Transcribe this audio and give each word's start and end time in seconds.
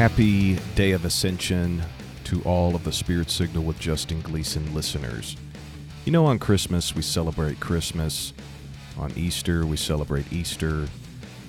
Happy 0.00 0.54
Day 0.76 0.92
of 0.92 1.04
Ascension 1.04 1.82
to 2.24 2.40
all 2.44 2.74
of 2.74 2.84
the 2.84 2.90
Spirit 2.90 3.28
Signal 3.28 3.64
with 3.64 3.78
Justin 3.78 4.22
Gleason 4.22 4.72
listeners. 4.72 5.36
You 6.06 6.12
know, 6.12 6.24
on 6.24 6.38
Christmas, 6.38 6.94
we 6.94 7.02
celebrate 7.02 7.60
Christmas. 7.60 8.32
On 8.96 9.12
Easter, 9.14 9.66
we 9.66 9.76
celebrate 9.76 10.32
Easter. 10.32 10.88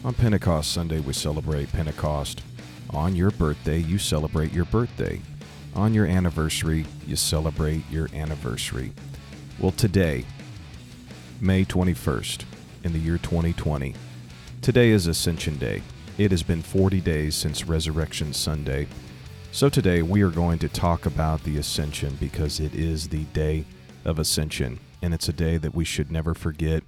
On 0.03 0.13
Pentecost 0.13 0.73
Sunday, 0.73 0.99
we 0.99 1.13
celebrate 1.13 1.71
Pentecost. 1.71 2.41
On 2.89 3.15
your 3.15 3.31
birthday, 3.31 3.77
you 3.77 3.97
celebrate 3.97 4.51
your 4.51 4.65
birthday. 4.65 5.21
On 5.73 5.93
your 5.93 6.05
anniversary, 6.05 6.85
you 7.07 7.15
celebrate 7.15 7.89
your 7.89 8.09
anniversary. 8.13 8.91
Well, 9.59 9.71
today, 9.71 10.25
May 11.39 11.63
21st, 11.63 12.43
in 12.83 12.91
the 12.91 12.99
year 12.99 13.17
2020, 13.17 13.95
today 14.61 14.89
is 14.89 15.07
Ascension 15.07 15.57
Day. 15.57 15.81
It 16.21 16.29
has 16.29 16.43
been 16.43 16.61
40 16.61 17.01
days 17.01 17.33
since 17.33 17.65
Resurrection 17.65 18.31
Sunday. 18.31 18.85
So 19.51 19.69
today 19.69 20.03
we 20.03 20.21
are 20.21 20.29
going 20.29 20.59
to 20.59 20.69
talk 20.69 21.07
about 21.07 21.43
the 21.43 21.57
Ascension 21.57 22.15
because 22.19 22.59
it 22.59 22.75
is 22.75 23.09
the 23.09 23.23
day 23.33 23.65
of 24.05 24.19
Ascension. 24.19 24.79
And 25.01 25.15
it's 25.15 25.29
a 25.29 25.33
day 25.33 25.57
that 25.57 25.73
we 25.73 25.83
should 25.83 26.11
never 26.11 26.35
forget. 26.35 26.83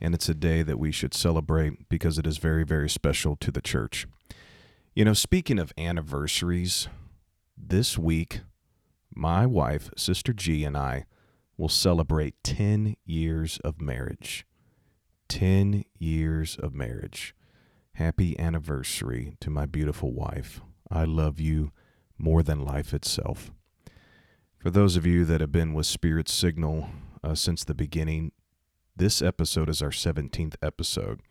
And 0.00 0.14
it's 0.14 0.28
a 0.28 0.34
day 0.34 0.62
that 0.62 0.78
we 0.78 0.92
should 0.92 1.14
celebrate 1.14 1.88
because 1.88 2.16
it 2.16 2.28
is 2.28 2.38
very, 2.38 2.62
very 2.62 2.88
special 2.88 3.34
to 3.34 3.50
the 3.50 3.60
church. 3.60 4.06
You 4.94 5.04
know, 5.04 5.14
speaking 5.14 5.58
of 5.58 5.72
anniversaries, 5.76 6.86
this 7.58 7.98
week, 7.98 8.42
my 9.12 9.46
wife, 9.46 9.90
Sister 9.96 10.32
G, 10.32 10.62
and 10.62 10.76
I 10.76 11.06
will 11.56 11.68
celebrate 11.68 12.40
10 12.44 12.94
years 13.04 13.58
of 13.64 13.80
marriage. 13.80 14.46
10 15.28 15.84
years 15.98 16.54
of 16.54 16.72
marriage. 16.72 17.34
Happy 17.96 18.38
anniversary 18.38 19.38
to 19.40 19.48
my 19.48 19.64
beautiful 19.64 20.12
wife. 20.12 20.60
I 20.90 21.04
love 21.04 21.40
you 21.40 21.72
more 22.18 22.42
than 22.42 22.60
life 22.62 22.92
itself. 22.92 23.50
For 24.58 24.70
those 24.70 24.96
of 24.96 25.06
you 25.06 25.24
that 25.24 25.40
have 25.40 25.50
been 25.50 25.72
with 25.72 25.86
Spirit 25.86 26.28
Signal 26.28 26.90
uh, 27.24 27.34
since 27.34 27.64
the 27.64 27.72
beginning, 27.72 28.32
this 28.94 29.22
episode 29.22 29.70
is 29.70 29.80
our 29.80 29.88
17th 29.88 30.56
episode. 30.60 31.22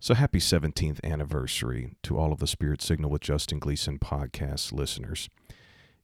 So 0.00 0.14
happy 0.14 0.40
17th 0.40 0.98
anniversary 1.04 1.94
to 2.02 2.18
all 2.18 2.32
of 2.32 2.40
the 2.40 2.48
Spirit 2.48 2.82
Signal 2.82 3.10
with 3.10 3.22
Justin 3.22 3.60
Gleason 3.60 4.00
podcast 4.00 4.72
listeners. 4.72 5.30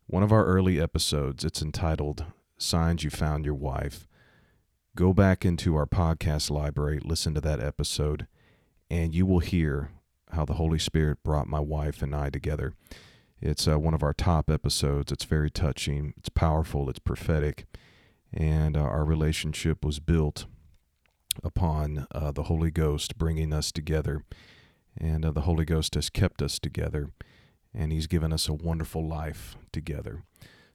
One 0.06 0.22
of 0.22 0.30
our 0.30 0.44
early 0.44 0.80
episodes, 0.80 1.44
it's 1.44 1.62
entitled 1.62 2.26
Signs 2.58 3.02
You 3.02 3.10
Found 3.10 3.44
Your 3.44 3.54
Wife. 3.54 4.06
Go 4.94 5.12
back 5.12 5.44
into 5.44 5.74
our 5.74 5.86
podcast 5.86 6.48
library, 6.48 7.00
listen 7.02 7.34
to 7.34 7.40
that 7.40 7.60
episode, 7.60 8.28
and 8.90 9.14
you 9.14 9.24
will 9.24 9.38
hear 9.38 9.90
how 10.32 10.44
the 10.44 10.54
Holy 10.54 10.78
Spirit 10.78 11.22
brought 11.22 11.46
my 11.46 11.60
wife 11.60 12.02
and 12.02 12.14
I 12.14 12.30
together. 12.30 12.74
It's 13.40 13.66
uh, 13.66 13.78
one 13.78 13.94
of 13.94 14.02
our 14.02 14.12
top 14.12 14.50
episodes. 14.50 15.10
It's 15.12 15.24
very 15.24 15.50
touching, 15.50 16.12
it's 16.18 16.28
powerful, 16.28 16.90
it's 16.90 16.98
prophetic, 16.98 17.66
and 18.32 18.76
uh, 18.76 18.80
our 18.80 19.04
relationship 19.04 19.84
was 19.84 19.98
built 19.98 20.46
upon 21.42 22.06
uh, 22.12 22.32
the 22.32 22.44
Holy 22.44 22.70
Ghost 22.70 23.16
bringing 23.16 23.52
us 23.52 23.72
together. 23.72 24.24
And 24.96 25.24
uh, 25.24 25.30
the 25.30 25.42
Holy 25.42 25.64
Ghost 25.64 25.94
has 25.94 26.10
kept 26.10 26.42
us 26.42 26.58
together, 26.58 27.10
and 27.72 27.92
He's 27.92 28.06
given 28.06 28.32
us 28.32 28.48
a 28.48 28.52
wonderful 28.52 29.06
life 29.06 29.56
together. 29.72 30.24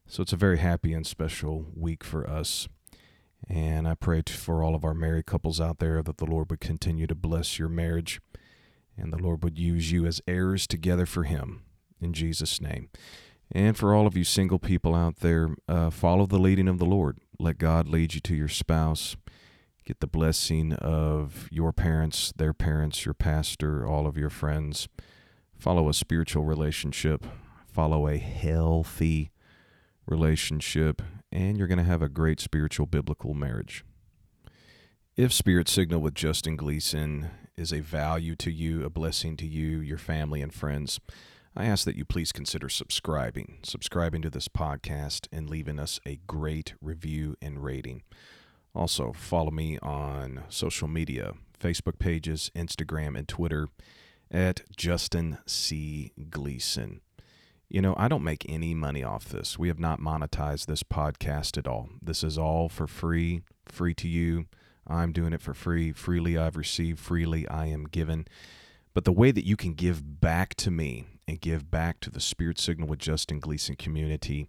So 0.07 0.23
it's 0.23 0.33
a 0.33 0.37
very 0.37 0.57
happy 0.57 0.93
and 0.93 1.05
special 1.05 1.67
week 1.75 2.03
for 2.03 2.27
us. 2.27 2.67
And 3.47 3.87
I 3.87 3.93
pray 3.93 4.23
for 4.27 4.63
all 4.63 4.75
of 4.75 4.83
our 4.83 4.93
married 4.93 5.25
couples 5.25 5.61
out 5.61 5.79
there 5.79 6.01
that 6.01 6.17
the 6.17 6.25
Lord 6.25 6.49
would 6.49 6.59
continue 6.59 7.07
to 7.07 7.15
bless 7.15 7.59
your 7.59 7.69
marriage 7.69 8.19
and 8.97 9.11
the 9.11 9.17
Lord 9.17 9.43
would 9.43 9.59
use 9.59 9.91
you 9.91 10.05
as 10.05 10.21
heirs 10.27 10.67
together 10.67 11.05
for 11.05 11.23
Him 11.23 11.63
in 12.01 12.13
Jesus' 12.13 12.61
name. 12.61 12.89
And 13.51 13.77
for 13.77 13.93
all 13.93 14.07
of 14.07 14.17
you 14.17 14.23
single 14.23 14.59
people 14.59 14.95
out 14.95 15.17
there, 15.17 15.55
uh, 15.67 15.89
follow 15.89 16.25
the 16.25 16.39
leading 16.39 16.67
of 16.67 16.79
the 16.79 16.85
Lord. 16.85 17.19
Let 17.39 17.57
God 17.57 17.87
lead 17.87 18.15
you 18.15 18.21
to 18.21 18.35
your 18.35 18.47
spouse. 18.47 19.15
Get 19.85 19.99
the 19.99 20.07
blessing 20.07 20.73
of 20.73 21.47
your 21.51 21.71
parents, 21.71 22.33
their 22.35 22.53
parents, 22.53 23.05
your 23.05 23.13
pastor, 23.13 23.85
all 23.87 24.07
of 24.07 24.17
your 24.17 24.31
friends. 24.31 24.87
Follow 25.55 25.89
a 25.89 25.93
spiritual 25.93 26.43
relationship. 26.43 27.25
Follow 27.67 28.07
a 28.07 28.17
healthy 28.17 29.31
relationship 30.07 31.01
and 31.35 31.57
you're 31.57 31.67
going 31.67 31.77
to 31.77 31.83
have 31.83 32.01
a 32.01 32.07
great 32.07 32.39
spiritual 32.39 32.85
biblical 32.85 33.33
marriage. 33.33 33.83
If 35.17 35.33
Spirit 35.33 35.67
Signal 35.67 35.99
with 35.99 36.15
Justin 36.15 36.55
Gleason 36.55 37.29
is 37.57 37.73
a 37.73 37.81
value 37.81 38.37
to 38.37 38.49
you, 38.49 38.85
a 38.85 38.89
blessing 38.89 39.35
to 39.37 39.45
you, 39.45 39.79
your 39.79 39.97
family, 39.97 40.41
and 40.41 40.53
friends, 40.53 40.97
I 41.53 41.65
ask 41.65 41.83
that 41.83 41.97
you 41.97 42.05
please 42.05 42.31
consider 42.31 42.69
subscribing, 42.69 43.59
subscribing 43.63 44.21
to 44.21 44.29
this 44.29 44.47
podcast, 44.47 45.27
and 45.29 45.49
leaving 45.49 45.77
us 45.77 45.99
a 46.05 46.21
great 46.25 46.73
review 46.81 47.35
and 47.41 47.61
rating. 47.61 48.03
Also, 48.73 49.11
follow 49.11 49.51
me 49.51 49.77
on 49.79 50.43
social 50.47 50.87
media 50.87 51.33
Facebook 51.59 51.99
pages, 51.99 52.49
Instagram, 52.55 53.17
and 53.17 53.27
Twitter 53.27 53.67
at 54.31 54.61
Justin 54.77 55.39
C. 55.45 56.13
Gleason. 56.29 57.01
You 57.75 57.81
know, 57.81 57.93
I 57.97 58.07
don't 58.07 58.23
make 58.23 58.45
any 58.47 58.73
money 58.73 59.03
off 59.03 59.25
this. 59.25 59.59
We 59.59 59.67
have 59.67 59.81
not 59.81 59.99
monetized 59.99 60.67
this 60.67 60.81
podcast 60.81 61.57
at 61.57 61.67
all. 61.67 61.89
This 62.01 62.23
is 62.23 62.37
all 62.37 62.69
for 62.69 62.87
free, 62.87 63.41
free 63.65 63.93
to 63.95 64.07
you. 64.07 64.45
I'm 64.87 65.11
doing 65.11 65.33
it 65.33 65.41
for 65.41 65.53
free. 65.53 65.91
Freely 65.91 66.37
I've 66.37 66.55
received, 66.55 67.01
freely 67.01 67.45
I 67.49 67.65
am 67.65 67.83
given. 67.83 68.29
But 68.93 69.03
the 69.03 69.11
way 69.11 69.31
that 69.31 69.45
you 69.45 69.57
can 69.57 69.73
give 69.73 70.21
back 70.21 70.55
to 70.55 70.71
me 70.71 71.03
and 71.27 71.41
give 71.41 71.69
back 71.69 71.99
to 71.99 72.09
the 72.09 72.21
Spirit 72.21 72.59
Signal 72.59 72.87
with 72.87 72.99
Justin 72.99 73.39
Gleason 73.41 73.75
community 73.75 74.47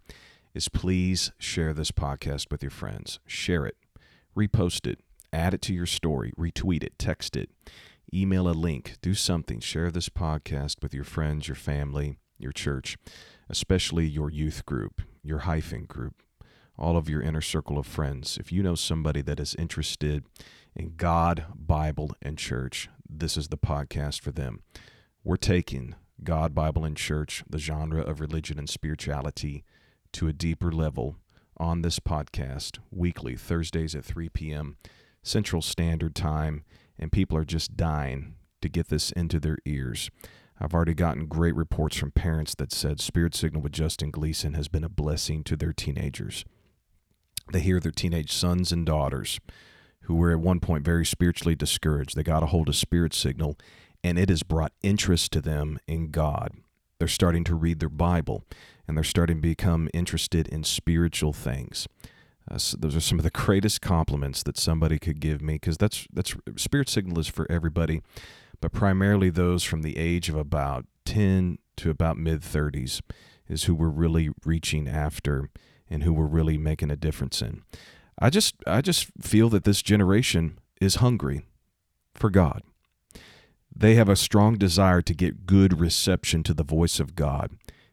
is 0.54 0.69
please 0.69 1.32
share 1.36 1.75
this 1.75 1.91
podcast 1.91 2.53
with 2.53 2.62
your 2.62 2.70
friends. 2.70 3.19
Share 3.26 3.66
it, 3.66 3.76
repost 4.36 4.86
it, 4.86 5.00
add 5.32 5.53
it 5.53 5.62
to 5.62 5.75
your 5.75 5.86
story, 5.86 6.32
retweet 6.38 6.84
it, 6.84 6.97
text 6.97 7.36
it, 7.36 7.50
email 8.15 8.48
a 8.48 8.50
link, 8.50 8.98
do 9.03 9.15
something. 9.15 9.59
Share 9.59 9.91
this 9.91 10.09
podcast 10.09 10.76
with 10.81 10.94
your 10.94 11.03
friends, 11.03 11.48
your 11.48 11.56
family 11.56 12.19
your 12.38 12.52
church, 12.52 12.97
especially 13.48 14.06
your 14.06 14.30
youth 14.30 14.64
group, 14.66 15.02
your 15.22 15.41
hyphen 15.41 15.84
group, 15.84 16.22
all 16.78 16.97
of 16.97 17.08
your 17.08 17.22
inner 17.22 17.41
circle 17.41 17.78
of 17.78 17.86
friends. 17.86 18.38
If 18.38 18.52
you 18.52 18.62
know 18.62 18.74
somebody 18.74 19.22
that 19.22 19.41
is 19.41 19.54
interested 19.56 20.24
in 20.74 20.94
God, 20.97 21.47
Bible, 21.54 22.12
and 22.20 22.36
church, 22.36 22.88
this 23.08 23.36
is 23.36 23.48
the 23.48 23.56
podcast 23.56 24.20
for 24.20 24.30
them. 24.30 24.62
We're 25.24 25.36
taking 25.36 25.94
God, 26.22 26.54
Bible, 26.54 26.84
and 26.84 26.97
church, 26.97 27.44
the 27.48 27.58
genre 27.58 28.02
of 28.02 28.20
religion 28.20 28.58
and 28.58 28.68
spirituality, 28.68 29.64
to 30.12 30.28
a 30.28 30.32
deeper 30.32 30.72
level 30.72 31.16
on 31.58 31.82
this 31.82 31.98
podcast 31.98 32.78
weekly, 32.91 33.36
Thursdays 33.36 33.94
at 33.94 34.04
3 34.04 34.28
p.m. 34.30 34.76
Central 35.22 35.62
Standard 35.62 36.14
Time, 36.14 36.64
and 36.98 37.12
people 37.12 37.36
are 37.36 37.44
just 37.44 37.76
dying 37.76 38.34
to 38.62 38.68
get 38.68 38.88
this 38.88 39.12
into 39.12 39.41
their 39.41 39.58
ears. 39.64 40.10
I've 40.59 40.72
already 40.72 40.94
gotten 40.94 41.27
great 41.27 41.55
reports 41.55 41.97
from 41.97 42.12
parents 42.12 42.55
that 42.55 42.72
said 42.72 43.00
Spirit 43.00 43.34
Signal 43.34 43.62
with 43.62 43.72
Justin 43.72 44.11
Gleason 44.11 44.55
has 44.55 44.69
been 44.69 44.84
a 44.84 44.89
blessing 44.89 45.44
to 45.44 45.56
their 45.56 45.72
teenagers. 45.72 46.44
They 47.53 47.61
hear 47.61 47.78
their 47.78 47.93
teenage 47.93 48.33
sons 48.33 48.72
and 48.72 48.87
daughters 48.87 49.39
who 50.03 50.15
were 50.15 50.31
at 50.31 50.41
one 50.41 50.61
point 50.61 50.84
very 50.84 51.05
spiritually 51.05 51.55
discouraged. 51.55 52.16
They 52.16 52.22
got 52.22 52.43
a 52.43 52.47
hold 52.47 52.69
of 52.69 52.77
Spirit 52.77 53.12
Signal, 53.12 53.59
and 54.03 54.19
it 54.19 54.28
has 54.28 54.43
brought 54.43 54.72
interest 54.83 55.33
to 55.33 55.41
them 55.41 55.78
in 55.86 56.10
God. 56.10 56.53
They're 56.98 57.09
starting 57.09 57.45
to 57.45 57.54
read 57.54 57.80
their 57.80 57.89
Bible, 57.91 58.45
and 58.89 58.97
they're 58.97 59.04
starting 59.04 59.36
to 59.36 59.42
become 59.42 59.89
interested 59.92 60.48
in 60.48 60.65
spiritual 60.65 61.33
things. 61.33 61.86
Uh, 62.48 62.59
so 62.59 62.77
those 62.78 62.95
are 62.97 63.01
some 63.01 63.19
of 63.19 63.25
the 63.25 63.30
greatest 63.45 63.80
compliments 63.80 64.42
that 64.45 64.57
somebody 64.57 64.98
could 64.98 65.21
give 65.21 65.42
me 65.42 65.54
because 65.54 65.77
that's 65.77 66.07
that's 66.13 66.34
Spirit 66.57 66.89
Signal 66.89 67.19
is 67.19 67.28
for 67.28 67.47
everybody 67.51 68.01
but 68.60 68.72
primarily 68.72 69.30
those 69.30 69.62
from 69.62 69.82
the 69.82 69.97
age 69.97 70.28
of 70.28 70.36
about 70.36 70.86
10 71.04 71.58
to 71.76 71.91
about 71.91 72.16
mid 72.16 72.41
30s 72.41 73.00
is 73.48 73.64
who 73.64 73.74
we're 73.74 73.88
really 73.88 74.30
reaching 74.44 74.88
after 74.88 75.50
and 75.88 76.03
who 76.03 76.12
we're 76.12 76.26
really 76.26 76.58
making 76.58 76.91
a 76.91 76.97
difference 76.97 77.41
in. 77.41 77.62
I 78.18 78.30
just 78.30 78.56
I 78.66 78.80
just 78.80 79.08
feel 79.20 79.48
that 79.50 79.64
this 79.64 79.82
generation 79.82 80.58
is 80.80 80.97
hungry 80.97 81.47
for 82.14 82.30
God. 82.30 82.62
They 83.74 83.94
have 83.94 84.08
a 84.08 84.16
strong 84.16 84.56
desire 84.56 85.03
to 85.03 85.14
get 85.14 85.47
good 85.47 85.78
reception 85.78 86.42
to 86.44 86.54
the 86.54 86.64
voice 86.64 86.98
of 86.98 87.14
God. 87.14 87.53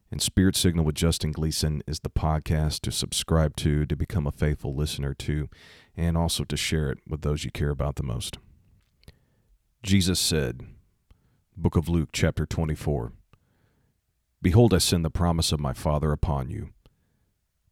And 0.10 0.22
Spirit 0.22 0.56
Signal 0.56 0.86
with 0.86 0.96
Justin 0.96 1.32
Gleason 1.32 1.84
is 1.88 2.00
the 2.00 2.10
podcast 2.10 2.82
to 2.82 2.92
subscribe 2.92 3.56
to, 3.58 3.86
to 3.86 3.96
become 3.96 4.28
a 4.28 4.32
faithful 4.32 4.76
listener 4.76 5.14
to, 5.16 5.50
and 5.98 6.16
also 6.16 6.44
to 6.46 6.56
share 6.56 6.92
it 6.92 7.00
with 7.08 7.22
those 7.22 7.44
you 7.44 7.52
care 7.52 7.72
about 7.72 7.96
the 7.96 8.04
most. 8.04 8.38
Jesus 9.84 10.18
said, 10.18 10.62
Book 11.58 11.76
of 11.76 11.90
Luke, 11.90 12.12
chapter 12.14 12.46
24 12.46 13.12
Behold, 14.42 14.74
I 14.74 14.78
send 14.78 15.04
the 15.04 15.10
promise 15.10 15.52
of 15.52 15.60
my 15.60 15.74
Father 15.74 16.14
upon 16.14 16.50
you. 16.50 16.70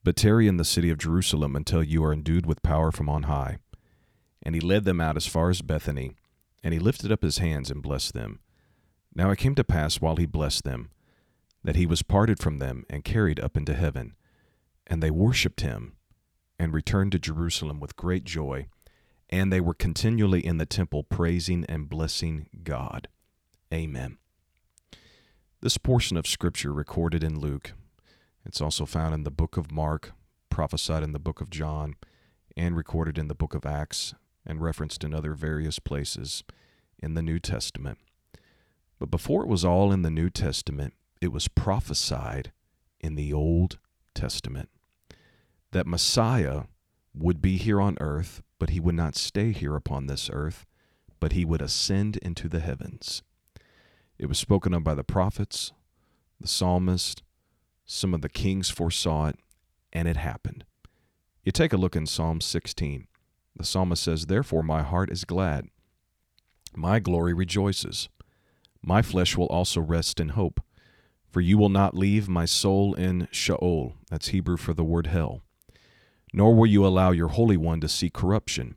But 0.04 0.18
tarry 0.18 0.46
in 0.46 0.58
the 0.58 0.66
city 0.66 0.90
of 0.90 0.98
Jerusalem 0.98 1.56
until 1.56 1.82
you 1.82 2.04
are 2.04 2.12
endued 2.12 2.46
with 2.46 2.62
power 2.64 2.92
from 2.92 3.08
on 3.08 3.24
high. 3.24 3.60
And 4.44 4.56
he 4.56 4.60
led 4.60 4.84
them 4.84 5.00
out 5.00 5.16
as 5.16 5.26
far 5.26 5.50
as 5.50 5.62
Bethany, 5.62 6.12
and 6.62 6.74
he 6.74 6.82
lifted 6.82 7.14
up 7.14 7.24
his 7.24 7.38
hands 7.38 7.72
and 7.72 7.82
blessed 7.82 8.14
them. 8.14 8.42
Now 9.16 9.30
it 9.30 9.40
came 9.40 9.56
to 9.56 9.64
pass 9.64 10.02
while 10.02 10.18
he 10.18 10.26
blessed 10.26 10.66
them, 10.66 10.90
that 11.64 11.78
he 11.78 11.86
was 11.86 12.04
parted 12.04 12.40
from 12.40 12.60
them 12.60 12.84
and 12.90 13.06
carried 13.06 13.40
up 13.40 13.56
into 13.56 13.74
heaven. 13.74 14.16
And 14.86 15.02
they 15.02 15.12
worshipped 15.12 15.62
him 15.62 15.94
and 16.60 16.74
returned 16.74 17.14
to 17.14 17.20
Jerusalem 17.20 17.80
with 17.80 17.96
great 17.96 18.26
joy, 18.26 18.68
and 19.32 19.52
they 19.52 19.62
were 19.62 19.74
continually 19.74 20.46
in 20.46 20.58
the 20.58 20.66
temple 20.66 21.04
praising 21.04 21.66
and 21.70 21.90
blessing 21.90 22.50
God. 22.64 23.08
Amen. 23.74 24.18
This 25.62 25.78
portion 25.78 26.18
of 26.18 26.28
Scripture 26.28 26.74
recorded 26.74 27.24
in 27.24 27.40
Luke, 27.40 27.74
it's 28.46 28.62
also 28.62 28.86
found 28.86 29.14
in 29.14 29.24
the 29.24 29.32
book 29.32 29.58
of 29.58 29.72
Mark, 29.72 30.14
prophesied 30.50 31.04
in 31.04 31.14
the 31.14 31.20
book 31.20 31.40
of 31.40 31.50
John, 31.50 31.96
and 32.58 32.76
recorded 32.76 33.18
in 33.18 33.28
the 33.28 33.36
book 33.36 33.54
of 33.54 33.66
Acts, 33.66 34.14
and 34.46 34.62
referenced 34.62 35.04
in 35.04 35.14
other 35.14 35.34
various 35.34 35.80
places 35.80 36.44
in 37.00 37.14
the 37.14 37.22
New 37.22 37.40
Testament. 37.40 38.00
But 39.00 39.12
before 39.12 39.44
it 39.44 39.48
was 39.48 39.64
all 39.64 39.92
in 39.92 40.02
the 40.02 40.12
New 40.12 40.30
Testament, 40.30 40.94
it 41.22 41.32
was 41.32 41.48
prophesied 41.48 42.52
in 43.00 43.16
the 43.16 43.32
Old 43.32 43.78
Testament 44.14 44.70
that 45.72 45.88
Messiah 45.88 46.64
would 47.14 47.42
be 47.42 47.58
here 47.58 47.82
on 47.82 47.98
earth, 48.00 48.42
but 48.60 48.70
he 48.70 48.80
would 48.80 48.96
not 48.96 49.16
stay 49.16 49.52
here 49.52 49.76
upon 49.76 50.08
this 50.08 50.30
earth, 50.32 50.66
but 51.20 51.34
he 51.34 51.46
would 51.46 51.62
ascend 51.62 52.18
into 52.18 52.48
the 52.48 52.60
heavens. 52.60 53.24
It 54.18 54.28
was 54.28 54.38
spoken 54.38 54.74
of 54.74 54.84
by 54.84 54.96
the 54.96 55.04
prophets, 55.04 55.72
the 56.40 56.48
psalmist, 56.48 57.24
some 57.86 58.14
of 58.14 58.22
the 58.22 58.30
kings 58.30 58.70
foresaw 58.70 59.28
it, 59.28 59.40
and 59.92 60.08
it 60.08 60.18
happened. 60.18 60.64
You 61.44 61.52
take 61.52 61.74
a 61.74 61.78
look 61.78 61.96
in 61.96 62.06
Psalm 62.06 62.40
16. 62.40 63.08
The 63.56 63.64
psalmist 63.66 64.04
says, 64.04 64.28
Therefore 64.28 64.64
my 64.64 64.82
heart 64.82 65.12
is 65.12 65.26
glad, 65.26 65.68
my 66.74 67.00
glory 67.00 67.34
rejoices. 67.34 68.08
My 68.82 69.02
flesh 69.02 69.38
will 69.38 69.48
also 69.48 69.82
rest 69.82 70.20
in 70.20 70.30
hope, 70.30 70.62
for 71.30 71.42
you 71.42 71.58
will 71.58 71.70
not 71.70 71.96
leave 71.96 72.30
my 72.30 72.46
soul 72.46 72.94
in 72.94 73.28
Sheol. 73.32 73.96
That's 74.10 74.30
Hebrew 74.30 74.58
for 74.58 74.74
the 74.74 74.84
word 74.84 75.08
hell 75.08 75.42
nor 76.34 76.56
will 76.56 76.68
you 76.68 76.86
allow 76.86 77.12
your 77.12 77.30
Holy 77.30 77.58
One 77.58 77.82
to 77.82 77.90
see 77.90 78.10
corruption. 78.10 78.76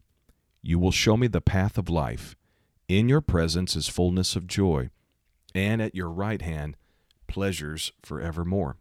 You 0.62 0.79
will 0.79 0.91
show 0.91 1.17
me 1.17 1.27
the 1.27 1.41
path 1.41 1.79
of 1.79 1.89
life. 1.89 2.35
In 2.89 3.09
your 3.09 3.21
presence 3.21 3.77
is 3.77 3.89
fullness 3.89 4.37
of 4.37 4.47
joy, 4.47 4.91
and 5.55 5.81
at 5.81 5.95
your 5.95 6.11
right 6.11 6.43
hand 6.43 6.77
pleasures 7.27 7.93
forevermore. 8.03 8.77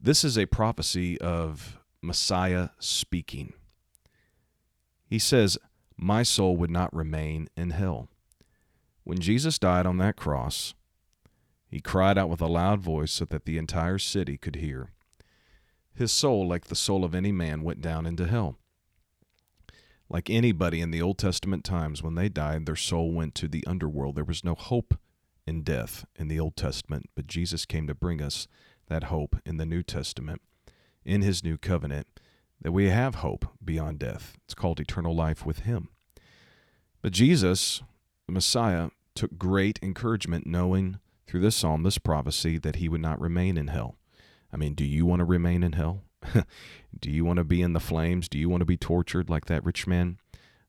This 0.00 0.24
is 0.24 0.36
a 0.36 0.46
prophecy 0.46 1.20
of 1.20 1.78
Messiah 2.02 2.70
speaking. 2.78 3.52
He 5.06 5.18
says, 5.18 5.56
My 5.96 6.22
soul 6.22 6.56
would 6.56 6.70
not 6.70 6.94
remain 6.94 7.48
in 7.56 7.70
hell. 7.70 8.08
When 9.04 9.18
Jesus 9.18 9.58
died 9.58 9.86
on 9.86 9.98
that 9.98 10.16
cross, 10.16 10.74
he 11.68 11.80
cried 11.80 12.18
out 12.18 12.28
with 12.28 12.40
a 12.40 12.46
loud 12.46 12.80
voice 12.80 13.12
so 13.12 13.24
that 13.26 13.44
the 13.44 13.58
entire 13.58 13.98
city 13.98 14.36
could 14.36 14.56
hear. 14.56 14.90
His 15.96 16.12
soul, 16.12 16.46
like 16.46 16.66
the 16.66 16.74
soul 16.74 17.04
of 17.04 17.14
any 17.14 17.32
man, 17.32 17.62
went 17.62 17.80
down 17.80 18.04
into 18.06 18.26
hell. 18.26 18.58
Like 20.10 20.28
anybody 20.28 20.80
in 20.80 20.90
the 20.90 21.00
Old 21.00 21.18
Testament 21.18 21.64
times, 21.64 22.02
when 22.02 22.14
they 22.14 22.28
died, 22.28 22.66
their 22.66 22.76
soul 22.76 23.12
went 23.12 23.34
to 23.36 23.48
the 23.48 23.66
underworld. 23.66 24.14
There 24.14 24.24
was 24.24 24.44
no 24.44 24.54
hope 24.54 24.98
in 25.46 25.62
death 25.62 26.04
in 26.14 26.28
the 26.28 26.38
Old 26.38 26.54
Testament, 26.54 27.08
but 27.14 27.26
Jesus 27.26 27.64
came 27.64 27.86
to 27.86 27.94
bring 27.94 28.20
us 28.20 28.46
that 28.88 29.04
hope 29.04 29.36
in 29.46 29.56
the 29.56 29.66
New 29.66 29.82
Testament, 29.82 30.42
in 31.04 31.22
his 31.22 31.42
new 31.42 31.56
covenant, 31.56 32.06
that 32.60 32.72
we 32.72 32.90
have 32.90 33.16
hope 33.16 33.46
beyond 33.64 33.98
death. 33.98 34.36
It's 34.44 34.54
called 34.54 34.78
eternal 34.78 35.14
life 35.14 35.46
with 35.46 35.60
him. 35.60 35.88
But 37.00 37.12
Jesus, 37.12 37.82
the 38.26 38.32
Messiah, 38.32 38.90
took 39.14 39.38
great 39.38 39.78
encouragement 39.82 40.46
knowing 40.46 40.98
through 41.26 41.40
this 41.40 41.56
psalm, 41.56 41.82
this 41.84 41.98
prophecy, 41.98 42.58
that 42.58 42.76
he 42.76 42.88
would 42.88 43.00
not 43.00 43.20
remain 43.20 43.56
in 43.56 43.68
hell. 43.68 43.96
I 44.52 44.56
mean, 44.56 44.74
do 44.74 44.84
you 44.84 45.06
want 45.06 45.20
to 45.20 45.24
remain 45.24 45.62
in 45.62 45.72
hell? 45.72 46.02
do 46.98 47.10
you 47.10 47.24
want 47.24 47.38
to 47.38 47.44
be 47.44 47.62
in 47.62 47.72
the 47.72 47.80
flames? 47.80 48.28
Do 48.28 48.38
you 48.38 48.48
want 48.48 48.60
to 48.60 48.66
be 48.66 48.76
tortured 48.76 49.30
like 49.30 49.46
that 49.46 49.64
rich 49.64 49.86
man? 49.86 50.18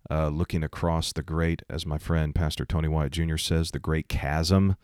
Uh, 0.10 0.30
looking 0.30 0.64
across 0.64 1.12
the 1.12 1.24
great, 1.24 1.64
as 1.70 1.86
my 1.86 1.98
friend 1.98 2.34
Pastor 2.34 2.66
Tony 2.66 2.88
White 2.88 3.12
Jr. 3.12 3.38
says, 3.38 3.72
the 3.72 3.80
great 3.80 4.08
chasm 4.08 4.78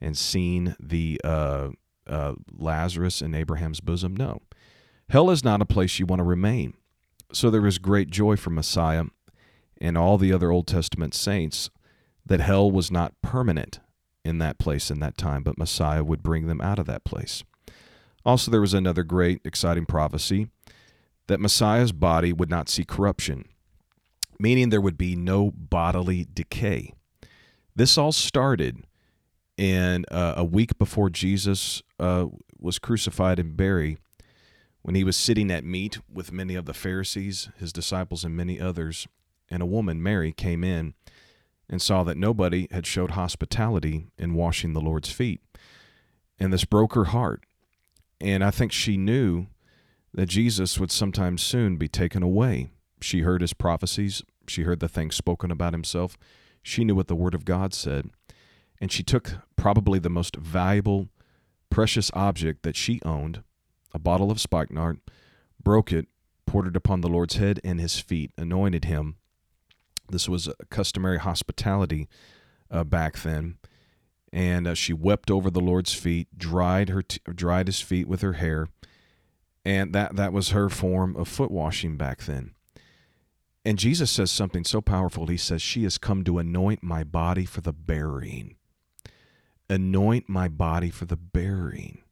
and 0.00 0.16
seeing 0.16 0.76
the 0.78 1.20
uh, 1.24 1.70
uh, 2.06 2.34
Lazarus 2.52 3.20
in 3.20 3.34
Abraham's 3.34 3.80
bosom? 3.80 4.14
No. 4.14 4.40
Hell 5.08 5.30
is 5.30 5.42
not 5.42 5.62
a 5.62 5.66
place 5.66 5.98
you 5.98 6.06
want 6.06 6.20
to 6.20 6.24
remain. 6.24 6.74
So 7.32 7.50
there 7.50 7.66
is 7.66 7.78
great 7.78 8.10
joy 8.10 8.36
for 8.36 8.50
Messiah 8.50 9.04
and 9.80 9.98
all 9.98 10.18
the 10.18 10.32
other 10.32 10.50
Old 10.50 10.66
Testament 10.66 11.14
saints 11.14 11.70
that 12.24 12.40
hell 12.40 12.70
was 12.70 12.90
not 12.90 13.14
permanent 13.22 13.80
in 14.24 14.38
that 14.38 14.58
place 14.58 14.90
in 14.90 15.00
that 15.00 15.16
time, 15.16 15.42
but 15.42 15.58
Messiah 15.58 16.04
would 16.04 16.22
bring 16.22 16.46
them 16.46 16.60
out 16.60 16.78
of 16.78 16.86
that 16.86 17.04
place. 17.04 17.42
Also, 18.24 18.50
there 18.50 18.60
was 18.60 18.74
another 18.74 19.02
great, 19.02 19.40
exciting 19.44 19.86
prophecy 19.86 20.48
that 21.28 21.40
Messiah's 21.40 21.92
body 21.92 22.32
would 22.32 22.50
not 22.50 22.68
see 22.68 22.84
corruption, 22.84 23.44
meaning 24.38 24.70
there 24.70 24.80
would 24.80 24.98
be 24.98 25.14
no 25.14 25.50
bodily 25.50 26.26
decay. 26.32 26.92
This 27.74 27.96
all 27.96 28.12
started 28.12 28.84
in 29.56 30.04
uh, 30.10 30.34
a 30.36 30.44
week 30.44 30.78
before 30.78 31.10
Jesus 31.10 31.82
uh, 31.98 32.26
was 32.58 32.78
crucified 32.78 33.38
and 33.38 33.56
buried, 33.56 33.98
when 34.82 34.94
he 34.94 35.04
was 35.04 35.16
sitting 35.16 35.50
at 35.50 35.64
meat 35.64 35.98
with 36.12 36.32
many 36.32 36.54
of 36.54 36.64
the 36.64 36.72
Pharisees, 36.72 37.50
his 37.58 37.72
disciples, 37.72 38.24
and 38.24 38.36
many 38.36 38.60
others. 38.60 39.06
And 39.50 39.62
a 39.62 39.66
woman, 39.66 40.02
Mary, 40.02 40.32
came 40.32 40.62
in 40.64 40.94
and 41.68 41.82
saw 41.82 42.02
that 42.04 42.16
nobody 42.16 42.68
had 42.70 42.86
showed 42.86 43.10
hospitality 43.10 44.06
in 44.16 44.34
washing 44.34 44.72
the 44.72 44.80
Lord's 44.80 45.10
feet. 45.10 45.40
And 46.38 46.52
this 46.52 46.64
broke 46.64 46.94
her 46.94 47.06
heart. 47.06 47.44
And 48.20 48.42
I 48.42 48.50
think 48.50 48.72
she 48.72 48.96
knew 48.96 49.46
that 50.12 50.26
Jesus 50.26 50.80
would 50.80 50.90
sometime 50.90 51.38
soon 51.38 51.76
be 51.76 51.88
taken 51.88 52.22
away. 52.22 52.68
She 53.00 53.20
heard 53.20 53.40
his 53.40 53.52
prophecies, 53.52 54.22
she 54.48 54.62
heard 54.62 54.80
the 54.80 54.88
things 54.88 55.14
spoken 55.14 55.50
about 55.50 55.72
himself, 55.72 56.18
she 56.62 56.84
knew 56.84 56.94
what 56.94 57.06
the 57.06 57.14
Word 57.14 57.34
of 57.34 57.44
God 57.44 57.72
said. 57.72 58.10
And 58.80 58.90
she 58.90 59.02
took 59.02 59.34
probably 59.56 59.98
the 59.98 60.10
most 60.10 60.36
valuable, 60.36 61.08
precious 61.70 62.10
object 62.14 62.62
that 62.62 62.76
she 62.76 63.00
owned, 63.04 63.42
a 63.92 63.98
bottle 63.98 64.30
of 64.30 64.40
spikenard, 64.40 65.00
broke 65.62 65.92
it, 65.92 66.06
poured 66.46 66.66
it 66.66 66.76
upon 66.76 67.00
the 67.00 67.08
Lord's 67.08 67.36
head 67.36 67.60
and 67.62 67.80
his 67.80 68.00
feet, 68.00 68.32
anointed 68.36 68.86
him. 68.86 69.16
This 70.10 70.28
was 70.28 70.48
a 70.48 70.64
customary 70.70 71.18
hospitality 71.18 72.08
uh, 72.70 72.84
back 72.84 73.18
then 73.18 73.58
and 74.32 74.66
uh, 74.66 74.74
she 74.74 74.92
wept 74.92 75.30
over 75.30 75.50
the 75.50 75.60
Lord's 75.60 75.94
feet, 75.94 76.28
dried 76.36 76.88
her 76.88 77.02
t- 77.02 77.20
dried 77.34 77.66
his 77.66 77.80
feet 77.80 78.06
with 78.06 78.20
her 78.20 78.34
hair, 78.34 78.68
and 79.64 79.94
that 79.94 80.16
that 80.16 80.32
was 80.32 80.50
her 80.50 80.68
form 80.68 81.16
of 81.16 81.28
foot 81.28 81.50
washing 81.50 81.96
back 81.96 82.24
then. 82.24 82.52
And 83.64 83.78
Jesus 83.78 84.10
says 84.10 84.30
something 84.30 84.64
so 84.64 84.80
powerful. 84.80 85.26
He 85.26 85.36
says, 85.36 85.60
"She 85.60 85.82
has 85.84 85.98
come 85.98 86.24
to 86.24 86.38
anoint 86.38 86.82
my 86.82 87.04
body 87.04 87.44
for 87.44 87.60
the 87.60 87.72
burying. 87.72 88.56
Anoint 89.68 90.28
my 90.28 90.48
body 90.48 90.90
for 90.90 91.04
the 91.04 91.16
burying." 91.16 92.02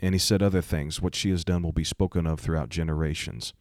And 0.00 0.14
he 0.14 0.18
said 0.18 0.42
other 0.42 0.62
things. 0.62 1.00
What 1.00 1.14
she 1.14 1.30
has 1.30 1.44
done 1.44 1.62
will 1.62 1.72
be 1.72 1.84
spoken 1.84 2.26
of 2.26 2.38
throughout 2.38 2.68
generations. 2.68 3.52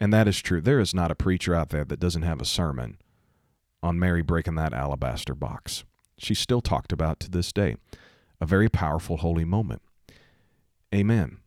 And 0.00 0.12
that 0.12 0.28
is 0.28 0.40
true. 0.40 0.60
There 0.60 0.80
is 0.80 0.92
not 0.92 1.10
a 1.10 1.14
preacher 1.14 1.54
out 1.54 1.70
there 1.70 1.84
that 1.84 2.00
doesn't 2.00 2.22
have 2.22 2.40
a 2.40 2.46
sermon 2.46 2.98
on 3.82 3.98
Mary 3.98 4.22
breaking 4.22 4.56
that 4.56 4.72
alabaster 4.72 5.34
box. 5.34 5.84
She's 6.18 6.38
still 6.38 6.60
talked 6.60 6.92
about 6.92 7.20
to 7.20 7.30
this 7.30 7.52
day. 7.52 7.76
A 8.40 8.46
very 8.46 8.68
powerful 8.68 9.18
holy 9.18 9.44
moment. 9.44 9.82
Amen. 10.94 11.38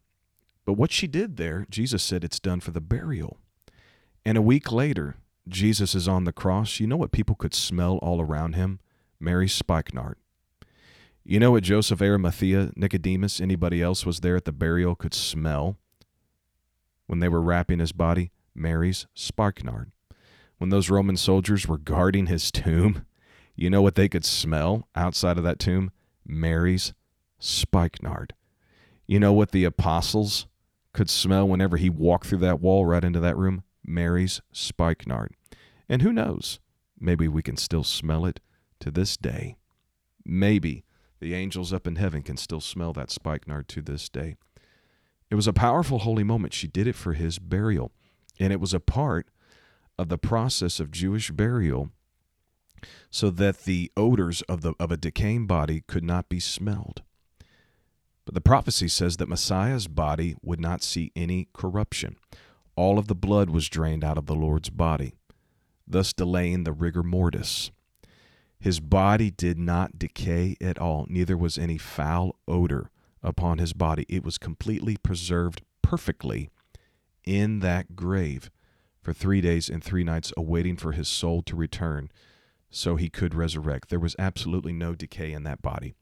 But 0.65 0.73
what 0.73 0.91
she 0.91 1.07
did 1.07 1.37
there, 1.37 1.65
Jesus 1.69 2.03
said 2.03 2.23
it's 2.23 2.39
done 2.39 2.59
for 2.59 2.71
the 2.71 2.81
burial. 2.81 3.37
And 4.25 4.37
a 4.37 4.41
week 4.41 4.71
later, 4.71 5.15
Jesus 5.47 5.95
is 5.95 6.07
on 6.07 6.25
the 6.25 6.31
cross. 6.31 6.79
You 6.79 6.87
know 6.87 6.97
what 6.97 7.11
people 7.11 7.35
could 7.35 7.53
smell 7.53 7.97
all 7.97 8.21
around 8.21 8.53
him? 8.53 8.79
Mary's 9.19 9.53
spikenard. 9.53 10.17
You 11.23 11.39
know 11.39 11.51
what 11.51 11.63
Joseph 11.63 12.01
Arimathea, 12.01 12.71
Nicodemus, 12.75 13.41
anybody 13.41 13.81
else 13.81 14.05
was 14.05 14.19
there 14.19 14.35
at 14.35 14.45
the 14.45 14.51
burial 14.51 14.95
could 14.95 15.13
smell 15.13 15.77
when 17.07 17.19
they 17.19 17.29
were 17.29 17.41
wrapping 17.41 17.79
his 17.79 17.91
body? 17.91 18.31
Mary's 18.55 19.07
spikenard. 19.13 19.91
When 20.57 20.69
those 20.69 20.89
Roman 20.89 21.17
soldiers 21.17 21.67
were 21.67 21.77
guarding 21.77 22.27
his 22.27 22.51
tomb, 22.51 23.05
you 23.59 23.69
know 23.69 23.81
what 23.81 23.95
they 23.95 24.07
could 24.07 24.23
smell 24.23 24.87
outside 24.95 25.37
of 25.37 25.43
that 25.43 25.59
tomb? 25.59 25.91
Mary's 26.25 26.93
spikenard. 27.39 28.33
You 29.05 29.19
know 29.19 29.33
what 29.33 29.51
the 29.51 29.65
apostles 29.65 30.47
could 30.93 31.09
smell 31.09 31.45
whenever 31.45 31.75
he 31.75 31.89
walked 31.89 32.27
through 32.27 32.37
that 32.39 32.61
wall 32.61 32.85
right 32.85 33.03
into 33.03 33.19
that 33.19 33.35
room? 33.35 33.63
Mary's 33.85 34.39
spikenard. 34.53 35.33
And 35.89 36.01
who 36.01 36.13
knows? 36.13 36.61
Maybe 36.97 37.27
we 37.27 37.41
can 37.41 37.57
still 37.57 37.83
smell 37.83 38.25
it 38.25 38.39
to 38.79 38.91
this 38.91 39.17
day. 39.17 39.57
Maybe 40.23 40.85
the 41.19 41.33
angels 41.33 41.73
up 41.73 41.85
in 41.85 41.97
heaven 41.97 42.21
can 42.21 42.37
still 42.37 42.61
smell 42.61 42.93
that 42.93 43.11
spikenard 43.11 43.67
to 43.69 43.81
this 43.81 44.07
day. 44.07 44.37
It 45.29 45.35
was 45.35 45.47
a 45.47 45.53
powerful 45.53 45.99
holy 45.99 46.23
moment. 46.23 46.53
She 46.53 46.67
did 46.67 46.87
it 46.87 46.95
for 46.95 47.11
his 47.11 47.39
burial. 47.39 47.91
And 48.39 48.53
it 48.53 48.61
was 48.61 48.73
a 48.73 48.79
part 48.79 49.27
of 49.97 50.07
the 50.07 50.17
process 50.17 50.79
of 50.79 50.91
Jewish 50.91 51.31
burial 51.31 51.91
so 53.09 53.29
that 53.29 53.63
the 53.63 53.91
odors 53.97 54.41
of, 54.43 54.61
the, 54.61 54.73
of 54.79 54.91
a 54.91 54.97
decaying 54.97 55.47
body 55.47 55.83
could 55.87 56.03
not 56.03 56.29
be 56.29 56.39
smelled. 56.39 57.01
But 58.25 58.35
the 58.35 58.41
prophecy 58.41 58.87
says 58.87 59.17
that 59.17 59.29
Messiah's 59.29 59.87
body 59.87 60.35
would 60.43 60.59
not 60.59 60.83
see 60.83 61.11
any 61.15 61.47
corruption. 61.53 62.15
All 62.75 62.99
of 62.99 63.07
the 63.07 63.15
blood 63.15 63.49
was 63.49 63.67
drained 63.69 64.03
out 64.03 64.17
of 64.17 64.27
the 64.27 64.35
Lord's 64.35 64.69
body, 64.69 65.15
thus 65.87 66.13
delaying 66.13 66.63
the 66.63 66.71
rigor 66.71 67.03
mortis. 67.03 67.71
His 68.59 68.79
body 68.79 69.31
did 69.31 69.57
not 69.57 69.97
decay 69.97 70.55
at 70.61 70.77
all, 70.77 71.05
neither 71.09 71.37
was 71.37 71.57
any 71.57 71.77
foul 71.77 72.35
odor 72.47 72.91
upon 73.23 73.57
his 73.57 73.73
body. 73.73 74.05
It 74.09 74.23
was 74.23 74.37
completely 74.37 74.97
preserved 74.97 75.61
perfectly 75.81 76.49
in 77.25 77.59
that 77.59 77.95
grave 77.95 78.51
for 79.01 79.13
three 79.13 79.41
days 79.41 79.69
and 79.69 79.83
three 79.83 80.03
nights, 80.03 80.33
awaiting 80.37 80.75
for 80.75 80.91
his 80.91 81.07
soul 81.07 81.41
to 81.43 81.55
return 81.55 82.11
so 82.69 82.95
he 82.95 83.09
could 83.09 83.33
resurrect. 83.33 83.89
There 83.89 83.99
was 83.99 84.15
absolutely 84.19 84.73
no 84.73 84.95
decay 84.95 85.31
in 85.31 85.43
that 85.43 85.61
body. 85.61 85.95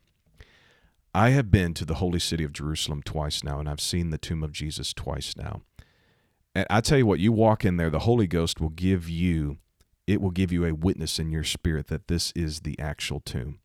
I 1.14 1.30
have 1.30 1.50
been 1.50 1.74
to 1.76 1.86
the 1.86 1.96
holy 1.96 2.20
city 2.20 2.44
of 2.44 2.54
Jerusalem 2.54 3.02
twice 3.02 3.44
now, 3.44 3.60
and 3.60 3.68
I've 3.68 3.82
seen 3.82 4.10
the 4.12 4.18
tomb 4.18 4.44
of 4.44 4.52
Jesus 4.52 4.94
twice 4.94 5.36
now. 5.36 5.62
And 6.54 6.68
I 6.70 6.82
tell 6.82 6.98
you 6.98 7.06
what, 7.06 7.20
you 7.20 7.32
walk 7.32 7.66
in 7.66 7.78
there, 7.78 7.90
the 7.90 8.00
Holy 8.00 8.28
Ghost 8.28 8.60
will 8.60 8.70
give 8.70 9.10
you, 9.10 9.58
it 10.06 10.22
will 10.22 10.32
give 10.32 10.52
you 10.52 10.66
a 10.66 10.74
witness 10.74 11.20
in 11.20 11.32
your 11.32 11.44
spirit 11.44 11.88
that 11.88 12.08
this 12.08 12.32
is 12.36 12.62
the 12.62 12.78
actual 12.80 13.20
tomb. 13.20 13.60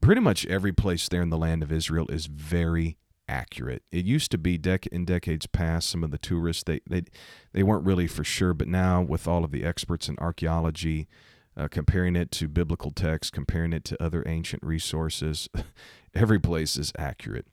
Pretty 0.00 0.20
much 0.20 0.46
every 0.46 0.72
place 0.72 1.08
there 1.08 1.22
in 1.22 1.30
the 1.30 1.38
land 1.38 1.62
of 1.62 1.72
Israel 1.72 2.06
is 2.10 2.26
very 2.26 2.98
accurate. 3.28 3.82
It 3.90 4.04
used 4.04 4.30
to 4.32 4.38
be 4.38 4.58
dec- 4.58 4.86
in 4.88 5.04
decades 5.04 5.46
past, 5.46 5.88
some 5.88 6.04
of 6.04 6.10
the 6.10 6.18
tourists 6.18 6.62
they 6.62 6.80
they 6.86 7.04
they 7.52 7.62
weren't 7.62 7.86
really 7.86 8.06
for 8.06 8.24
sure, 8.24 8.52
but 8.52 8.68
now 8.68 9.00
with 9.00 9.26
all 9.26 9.44
of 9.44 9.50
the 9.50 9.64
experts 9.64 10.08
in 10.08 10.18
archaeology, 10.18 11.08
uh, 11.56 11.68
comparing 11.68 12.16
it 12.16 12.30
to 12.32 12.48
biblical 12.48 12.90
texts, 12.90 13.30
comparing 13.30 13.72
it 13.72 13.84
to 13.84 14.02
other 14.02 14.24
ancient 14.26 14.62
resources, 14.62 15.48
every 16.14 16.38
place 16.38 16.76
is 16.76 16.92
accurate. 16.98 17.46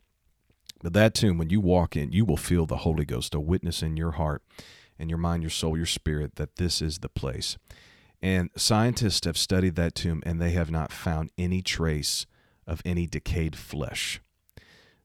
But 0.82 0.92
that 0.94 1.14
tomb, 1.14 1.38
when 1.38 1.50
you 1.50 1.60
walk 1.60 1.96
in, 1.96 2.12
you 2.12 2.24
will 2.24 2.36
feel 2.36 2.66
the 2.66 2.78
Holy 2.78 3.04
Ghost, 3.04 3.34
a 3.34 3.40
witness 3.40 3.82
in 3.82 3.96
your 3.96 4.12
heart 4.12 4.42
and 4.98 5.08
your 5.08 5.18
mind, 5.18 5.42
your 5.42 5.50
soul, 5.50 5.76
your 5.76 5.86
spirit, 5.86 6.36
that 6.36 6.56
this 6.56 6.82
is 6.82 6.98
the 6.98 7.08
place. 7.08 7.56
And 8.20 8.50
scientists 8.56 9.24
have 9.26 9.36
studied 9.38 9.76
that 9.76 9.94
tomb 9.94 10.22
and 10.24 10.40
they 10.40 10.52
have 10.52 10.70
not 10.70 10.92
found 10.92 11.30
any 11.38 11.62
trace 11.62 12.26
of 12.66 12.82
any 12.84 13.06
decayed 13.06 13.56
flesh. 13.56 14.20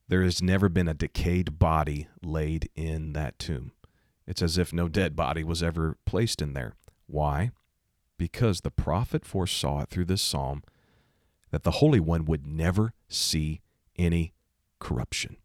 There 0.07 0.23
has 0.23 0.41
never 0.41 0.69
been 0.69 0.87
a 0.87 0.93
decayed 0.93 1.59
body 1.59 2.07
laid 2.23 2.69
in 2.75 3.13
that 3.13 3.37
tomb. 3.39 3.71
It's 4.25 4.41
as 4.41 4.57
if 4.57 4.71
no 4.71 4.87
dead 4.87 5.15
body 5.15 5.43
was 5.43 5.63
ever 5.63 5.97
placed 6.05 6.41
in 6.41 6.53
there. 6.53 6.73
Why? 7.07 7.51
Because 8.17 8.61
the 8.61 8.71
prophet 8.71 9.25
foresaw 9.25 9.81
it 9.81 9.89
through 9.89 10.05
this 10.05 10.21
psalm 10.21 10.63
that 11.51 11.63
the 11.63 11.71
Holy 11.71 11.99
One 11.99 12.25
would 12.25 12.45
never 12.45 12.93
see 13.07 13.61
any 13.97 14.33
corruption. 14.79 15.37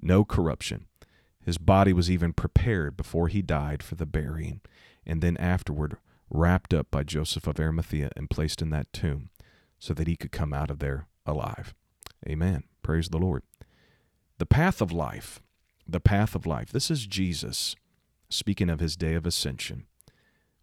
No 0.00 0.24
corruption. 0.24 0.86
His 1.44 1.58
body 1.58 1.92
was 1.92 2.10
even 2.10 2.32
prepared 2.32 2.96
before 2.96 3.28
he 3.28 3.40
died 3.40 3.82
for 3.82 3.94
the 3.94 4.06
burying, 4.06 4.60
and 5.04 5.22
then 5.22 5.36
afterward 5.36 5.96
wrapped 6.28 6.74
up 6.74 6.90
by 6.90 7.04
Joseph 7.04 7.46
of 7.46 7.60
Arimathea 7.60 8.10
and 8.16 8.28
placed 8.28 8.60
in 8.60 8.70
that 8.70 8.92
tomb 8.92 9.30
so 9.78 9.94
that 9.94 10.08
he 10.08 10.16
could 10.16 10.32
come 10.32 10.52
out 10.52 10.70
of 10.70 10.80
there 10.80 11.06
alive. 11.24 11.74
Amen. 12.28 12.64
Praise 12.82 13.10
the 13.10 13.18
Lord. 13.18 13.42
The 14.38 14.46
path 14.46 14.80
of 14.80 14.90
life. 14.90 15.40
The 15.86 16.00
path 16.00 16.34
of 16.34 16.46
life. 16.46 16.72
This 16.72 16.90
is 16.90 17.06
Jesus 17.06 17.76
speaking 18.28 18.68
of 18.68 18.80
his 18.80 18.96
day 18.96 19.14
of 19.14 19.24
ascension 19.24 19.86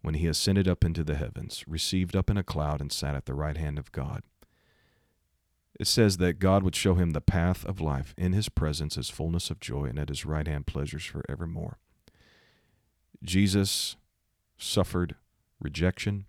when 0.04 0.12
he 0.12 0.26
ascended 0.26 0.68
up 0.68 0.84
into 0.84 1.02
the 1.02 1.14
heavens, 1.14 1.64
received 1.66 2.14
up 2.14 2.28
in 2.28 2.36
a 2.36 2.42
cloud, 2.42 2.82
and 2.82 2.92
sat 2.92 3.14
at 3.14 3.24
the 3.24 3.32
right 3.32 3.56
hand 3.56 3.78
of 3.78 3.90
God. 3.90 4.22
It 5.80 5.86
says 5.86 6.18
that 6.18 6.38
God 6.38 6.62
would 6.62 6.76
show 6.76 6.92
him 6.92 7.12
the 7.12 7.22
path 7.22 7.64
of 7.64 7.80
life. 7.80 8.14
In 8.18 8.34
his 8.34 8.50
presence 8.50 8.98
is 8.98 9.08
fullness 9.08 9.50
of 9.50 9.60
joy, 9.60 9.86
and 9.86 9.98
at 9.98 10.10
his 10.10 10.26
right 10.26 10.46
hand 10.46 10.66
pleasures 10.66 11.06
forevermore. 11.06 11.78
Jesus 13.22 13.96
suffered 14.58 15.14
rejection, 15.58 16.26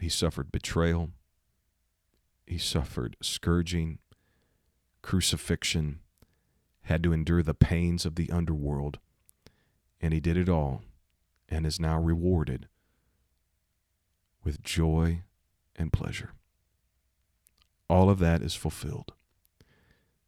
he 0.00 0.08
suffered 0.08 0.50
betrayal, 0.50 1.10
he 2.48 2.58
suffered 2.58 3.16
scourging, 3.22 4.00
crucifixion, 5.02 6.00
had 6.82 7.04
to 7.04 7.12
endure 7.12 7.44
the 7.44 7.54
pains 7.54 8.04
of 8.04 8.16
the 8.16 8.28
underworld, 8.32 8.98
and 10.00 10.12
he 10.12 10.18
did 10.18 10.36
it 10.36 10.48
all 10.48 10.82
and 11.48 11.66
is 11.66 11.80
now 11.80 11.98
rewarded 11.98 12.68
with 14.44 14.62
joy 14.62 15.22
and 15.76 15.92
pleasure. 15.92 16.32
All 17.88 18.10
of 18.10 18.18
that 18.18 18.42
is 18.42 18.54
fulfilled. 18.54 19.12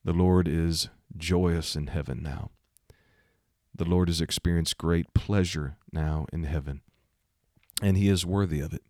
The 0.04 0.12
Lord 0.12 0.48
is 0.48 0.88
joyous 1.16 1.76
in 1.76 1.88
heaven 1.88 2.22
now. 2.22 2.50
The 3.74 3.84
Lord 3.84 4.08
has 4.08 4.20
experienced 4.20 4.78
great 4.78 5.12
pleasure 5.14 5.76
now 5.92 6.26
in 6.32 6.44
heaven, 6.44 6.80
and 7.82 7.96
he 7.96 8.08
is 8.08 8.26
worthy 8.26 8.60
of 8.60 8.72
it. 8.72 8.82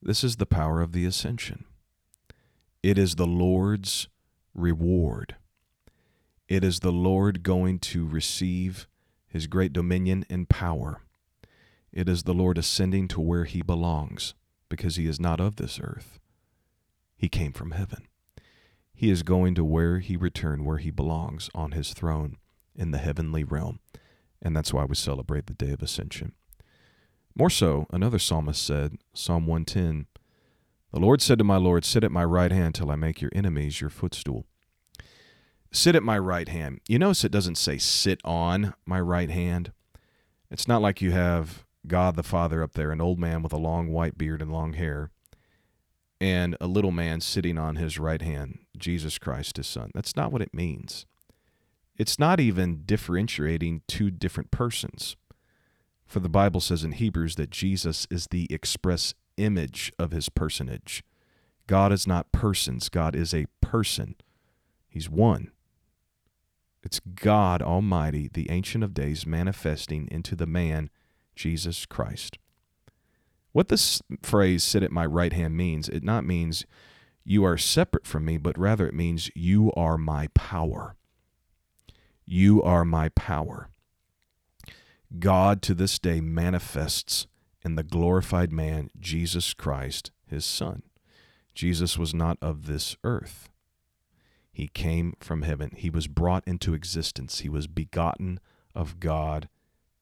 This 0.00 0.22
is 0.22 0.36
the 0.36 0.46
power 0.46 0.80
of 0.80 0.92
the 0.92 1.04
ascension. 1.04 1.64
It 2.82 2.98
is 2.98 3.14
the 3.14 3.26
Lord's 3.26 4.08
reward. 4.54 5.36
It 6.48 6.62
is 6.62 6.80
the 6.80 6.92
Lord 6.92 7.42
going 7.42 7.78
to 7.80 8.06
receive 8.06 8.86
his 9.26 9.46
great 9.46 9.72
dominion 9.72 10.24
and 10.28 10.48
power. 10.48 11.00
It 11.94 12.08
is 12.08 12.24
the 12.24 12.34
Lord 12.34 12.58
ascending 12.58 13.06
to 13.08 13.20
where 13.20 13.44
he 13.44 13.62
belongs, 13.62 14.34
because 14.68 14.96
he 14.96 15.06
is 15.06 15.20
not 15.20 15.38
of 15.38 15.54
this 15.54 15.78
earth. 15.80 16.18
He 17.16 17.28
came 17.28 17.52
from 17.52 17.70
heaven. 17.70 18.08
He 18.92 19.10
is 19.10 19.22
going 19.22 19.54
to 19.54 19.64
where 19.64 20.00
he 20.00 20.16
returned, 20.16 20.66
where 20.66 20.78
he 20.78 20.90
belongs, 20.90 21.48
on 21.54 21.70
his 21.70 21.94
throne 21.94 22.36
in 22.74 22.90
the 22.90 22.98
heavenly 22.98 23.44
realm. 23.44 23.78
And 24.42 24.56
that's 24.56 24.74
why 24.74 24.84
we 24.84 24.96
celebrate 24.96 25.46
the 25.46 25.54
day 25.54 25.70
of 25.70 25.82
ascension. 25.82 26.32
More 27.36 27.48
so, 27.48 27.86
another 27.92 28.18
psalmist 28.18 28.60
said, 28.60 28.98
Psalm 29.12 29.46
110, 29.46 30.06
The 30.92 30.98
Lord 30.98 31.22
said 31.22 31.38
to 31.38 31.44
my 31.44 31.58
Lord, 31.58 31.84
Sit 31.84 32.02
at 32.02 32.10
my 32.10 32.24
right 32.24 32.50
hand 32.50 32.74
till 32.74 32.90
I 32.90 32.96
make 32.96 33.20
your 33.20 33.30
enemies 33.32 33.80
your 33.80 33.90
footstool. 33.90 34.46
Sit 35.70 35.94
at 35.94 36.02
my 36.02 36.18
right 36.18 36.48
hand. 36.48 36.80
You 36.88 36.98
notice 36.98 37.22
it 37.22 37.30
doesn't 37.30 37.58
say 37.58 37.78
sit 37.78 38.20
on 38.24 38.74
my 38.84 38.98
right 38.98 39.30
hand. 39.30 39.70
It's 40.50 40.66
not 40.66 40.82
like 40.82 41.00
you 41.00 41.12
have 41.12 41.63
God 41.86 42.16
the 42.16 42.22
Father 42.22 42.62
up 42.62 42.72
there, 42.72 42.90
an 42.90 43.00
old 43.00 43.18
man 43.18 43.42
with 43.42 43.52
a 43.52 43.58
long 43.58 43.88
white 43.88 44.16
beard 44.16 44.40
and 44.40 44.52
long 44.52 44.74
hair, 44.74 45.10
and 46.20 46.56
a 46.60 46.66
little 46.66 46.90
man 46.90 47.20
sitting 47.20 47.58
on 47.58 47.76
his 47.76 47.98
right 47.98 48.22
hand, 48.22 48.60
Jesus 48.76 49.18
Christ, 49.18 49.56
his 49.56 49.66
son. 49.66 49.90
That's 49.94 50.16
not 50.16 50.32
what 50.32 50.42
it 50.42 50.54
means. 50.54 51.06
It's 51.96 52.18
not 52.18 52.40
even 52.40 52.82
differentiating 52.84 53.82
two 53.86 54.10
different 54.10 54.50
persons. 54.50 55.16
For 56.06 56.20
the 56.20 56.28
Bible 56.28 56.60
says 56.60 56.84
in 56.84 56.92
Hebrews 56.92 57.36
that 57.36 57.50
Jesus 57.50 58.06
is 58.10 58.26
the 58.26 58.46
express 58.50 59.14
image 59.36 59.92
of 59.98 60.10
his 60.10 60.28
personage. 60.28 61.02
God 61.66 61.92
is 61.92 62.06
not 62.06 62.32
persons, 62.32 62.88
God 62.88 63.16
is 63.16 63.32
a 63.32 63.46
person. 63.60 64.16
He's 64.88 65.08
one. 65.08 65.50
It's 66.82 67.00
God 67.00 67.62
Almighty, 67.62 68.28
the 68.32 68.50
Ancient 68.50 68.84
of 68.84 68.92
Days, 68.92 69.26
manifesting 69.26 70.06
into 70.10 70.36
the 70.36 70.46
man, 70.46 70.90
Jesus 71.34 71.86
Christ. 71.86 72.38
What 73.52 73.68
this 73.68 74.02
phrase, 74.22 74.64
sit 74.64 74.82
at 74.82 74.90
my 74.90 75.06
right 75.06 75.32
hand, 75.32 75.56
means, 75.56 75.88
it 75.88 76.02
not 76.02 76.24
means 76.24 76.66
you 77.24 77.44
are 77.44 77.56
separate 77.56 78.06
from 78.06 78.24
me, 78.24 78.36
but 78.36 78.58
rather 78.58 78.86
it 78.86 78.94
means 78.94 79.30
you 79.34 79.72
are 79.72 79.96
my 79.96 80.28
power. 80.34 80.96
You 82.26 82.62
are 82.62 82.84
my 82.84 83.10
power. 83.10 83.68
God 85.18 85.62
to 85.62 85.74
this 85.74 85.98
day 85.98 86.20
manifests 86.20 87.26
in 87.64 87.76
the 87.76 87.82
glorified 87.82 88.52
man, 88.52 88.90
Jesus 88.98 89.54
Christ, 89.54 90.10
his 90.26 90.44
Son. 90.44 90.82
Jesus 91.54 91.96
was 91.96 92.12
not 92.12 92.36
of 92.42 92.66
this 92.66 92.96
earth. 93.04 93.48
He 94.52 94.68
came 94.68 95.14
from 95.20 95.42
heaven. 95.42 95.72
He 95.76 95.90
was 95.90 96.06
brought 96.06 96.46
into 96.46 96.74
existence. 96.74 97.40
He 97.40 97.48
was 97.48 97.66
begotten 97.66 98.40
of 98.74 99.00
God 99.00 99.48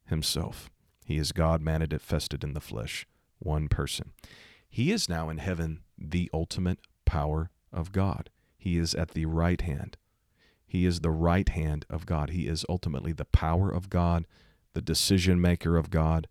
Himself. 0.07 0.71
He 1.05 1.19
is 1.19 1.33
God 1.33 1.61
manifested 1.61 2.45
in 2.45 2.55
the 2.55 2.61
flesh, 2.61 3.07
one 3.39 3.69
person. 3.69 4.13
He 4.69 4.93
is 4.93 5.09
now 5.09 5.29
in 5.29 5.39
heaven 5.39 5.81
the 5.99 6.31
ultimate 6.33 6.79
power 7.05 7.51
of 7.73 7.93
God. 7.93 8.31
He 8.57 8.79
is 8.79 8.95
at 8.95 9.11
the 9.11 9.27
right 9.27 9.61
hand. 9.61 9.97
He 10.67 10.87
is 10.87 11.01
the 11.01 11.11
right 11.11 11.49
hand 11.49 11.85
of 11.91 12.07
God. 12.07 12.31
He 12.31 12.47
is 12.47 12.65
ultimately 12.69 13.13
the 13.13 13.27
power 13.27 13.71
of 13.71 13.91
God, 13.91 14.27
the 14.73 14.81
decision 14.81 15.41
maker 15.41 15.77
of 15.77 15.91
God, 15.91 16.29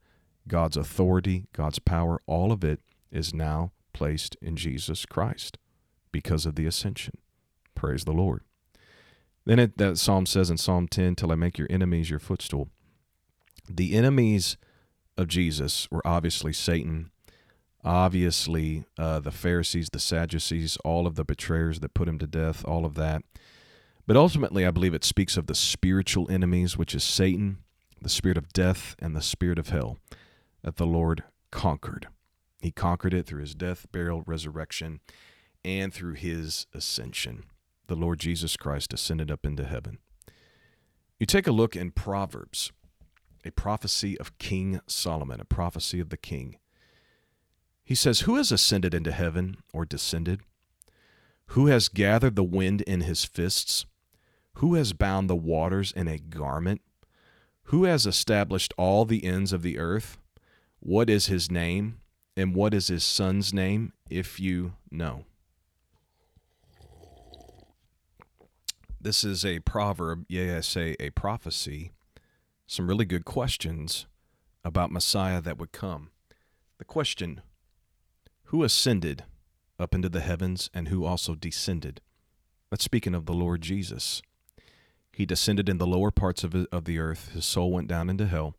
God's 0.47 0.77
authority, 0.77 1.45
God's 1.53 1.79
power. 1.79 2.21
All 2.25 2.51
of 2.51 2.63
it 2.63 2.79
is 3.11 3.33
now 3.33 3.71
placed 3.93 4.35
in 4.41 4.55
Jesus 4.55 5.05
Christ 5.05 5.57
because 6.11 6.45
of 6.45 6.55
the 6.55 6.65
ascension. 6.65 7.15
Praise 7.75 8.05
the 8.05 8.11
Lord. 8.11 8.41
Then 9.45 9.59
it, 9.59 9.77
that 9.77 9.97
psalm 9.97 10.25
says 10.25 10.49
in 10.49 10.57
Psalm 10.57 10.87
10, 10.87 11.15
Till 11.15 11.31
I 11.31 11.35
make 11.35 11.57
your 11.57 11.67
enemies 11.69 12.09
your 12.09 12.19
footstool. 12.19 12.69
The 13.69 13.95
enemies 13.95 14.57
of 15.17 15.27
Jesus 15.27 15.89
were 15.91 16.05
obviously 16.05 16.53
Satan, 16.53 17.11
obviously 17.83 18.85
uh, 18.97 19.19
the 19.19 19.31
Pharisees, 19.31 19.89
the 19.91 19.99
Sadducees, 19.99 20.77
all 20.83 21.07
of 21.07 21.15
the 21.15 21.23
betrayers 21.23 21.79
that 21.79 21.93
put 21.93 22.07
him 22.07 22.19
to 22.19 22.27
death, 22.27 22.65
all 22.65 22.85
of 22.85 22.95
that. 22.95 23.23
But 24.07 24.17
ultimately, 24.17 24.65
I 24.65 24.71
believe 24.71 24.93
it 24.93 25.03
speaks 25.03 25.37
of 25.37 25.47
the 25.47 25.55
spiritual 25.55 26.29
enemies, 26.29 26.77
which 26.77 26.95
is 26.95 27.03
Satan, 27.03 27.59
the 28.01 28.09
spirit 28.09 28.37
of 28.37 28.51
death, 28.51 28.95
and 28.99 29.15
the 29.15 29.21
spirit 29.21 29.59
of 29.59 29.69
hell, 29.69 29.97
that 30.63 30.77
the 30.77 30.87
Lord 30.87 31.23
conquered. 31.51 32.07
He 32.59 32.71
conquered 32.71 33.13
it 33.13 33.25
through 33.25 33.41
his 33.41 33.55
death, 33.55 33.85
burial, 33.91 34.23
resurrection, 34.25 34.99
and 35.63 35.93
through 35.93 36.13
his 36.13 36.67
ascension. 36.73 37.43
The 37.87 37.95
Lord 37.95 38.19
Jesus 38.19 38.57
Christ 38.57 38.93
ascended 38.93 39.29
up 39.29 39.45
into 39.45 39.65
heaven. 39.65 39.99
You 41.19 41.25
take 41.25 41.47
a 41.47 41.51
look 41.51 41.75
in 41.75 41.91
Proverbs, 41.91 42.71
a 43.45 43.51
prophecy 43.51 44.17
of 44.19 44.37
King 44.37 44.81
Solomon, 44.87 45.39
a 45.39 45.45
prophecy 45.45 45.99
of 45.99 46.09
the 46.09 46.17
king. 46.17 46.57
He 47.83 47.95
says, 47.95 48.21
Who 48.21 48.35
has 48.35 48.51
ascended 48.51 48.93
into 48.93 49.11
heaven 49.11 49.57
or 49.73 49.85
descended? 49.85 50.41
Who 51.47 51.67
has 51.67 51.89
gathered 51.89 52.35
the 52.35 52.43
wind 52.43 52.81
in 52.81 53.01
his 53.01 53.25
fists? 53.25 53.85
Who 54.55 54.75
has 54.75 54.93
bound 54.93 55.29
the 55.29 55.35
waters 55.35 55.91
in 55.91 56.07
a 56.07 56.17
garment? 56.17 56.81
Who 57.65 57.85
has 57.85 58.05
established 58.05 58.73
all 58.77 59.05
the 59.05 59.25
ends 59.25 59.51
of 59.51 59.61
the 59.61 59.77
earth? 59.77 60.17
What 60.79 61.09
is 61.09 61.27
his 61.27 61.51
name? 61.51 61.99
And 62.37 62.55
what 62.55 62.73
is 62.73 62.87
his 62.87 63.03
son's 63.03 63.53
name, 63.53 63.91
if 64.09 64.39
you 64.39 64.73
know? 64.89 65.25
This 68.99 69.23
is 69.23 69.43
a 69.43 69.59
proverb, 69.59 70.25
yea, 70.29 70.57
I 70.57 70.61
say 70.61 70.95
a 70.99 71.09
prophecy. 71.09 71.91
Some 72.71 72.87
really 72.87 73.03
good 73.03 73.25
questions 73.25 74.05
about 74.63 74.93
Messiah 74.93 75.41
that 75.41 75.57
would 75.57 75.73
come. 75.73 76.09
The 76.77 76.85
question 76.85 77.41
Who 78.45 78.63
ascended 78.63 79.25
up 79.77 79.93
into 79.93 80.07
the 80.07 80.21
heavens 80.21 80.69
and 80.73 80.87
who 80.87 81.03
also 81.03 81.35
descended? 81.35 81.99
That's 82.69 82.85
speaking 82.85 83.13
of 83.13 83.25
the 83.25 83.33
Lord 83.33 83.59
Jesus. 83.59 84.21
He 85.11 85.25
descended 85.25 85.67
in 85.67 85.79
the 85.79 85.85
lower 85.85 86.11
parts 86.11 86.45
of, 86.45 86.55
of 86.71 86.85
the 86.85 86.97
earth, 86.97 87.33
his 87.33 87.43
soul 87.45 87.73
went 87.73 87.89
down 87.89 88.09
into 88.09 88.25
hell, 88.25 88.55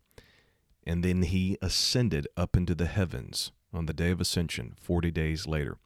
and 0.86 1.02
then 1.02 1.22
he 1.22 1.56
ascended 1.62 2.28
up 2.36 2.54
into 2.54 2.74
the 2.74 2.88
heavens 2.88 3.50
on 3.72 3.86
the 3.86 3.94
day 3.94 4.10
of 4.10 4.20
ascension, 4.20 4.74
40 4.78 5.10
days 5.10 5.46
later. 5.46 5.78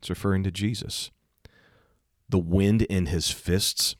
It's 0.00 0.10
referring 0.10 0.42
to 0.42 0.50
Jesus. 0.50 1.12
The 2.28 2.40
wind 2.40 2.82
in 2.82 3.06
his 3.06 3.30
fists, 3.30 3.94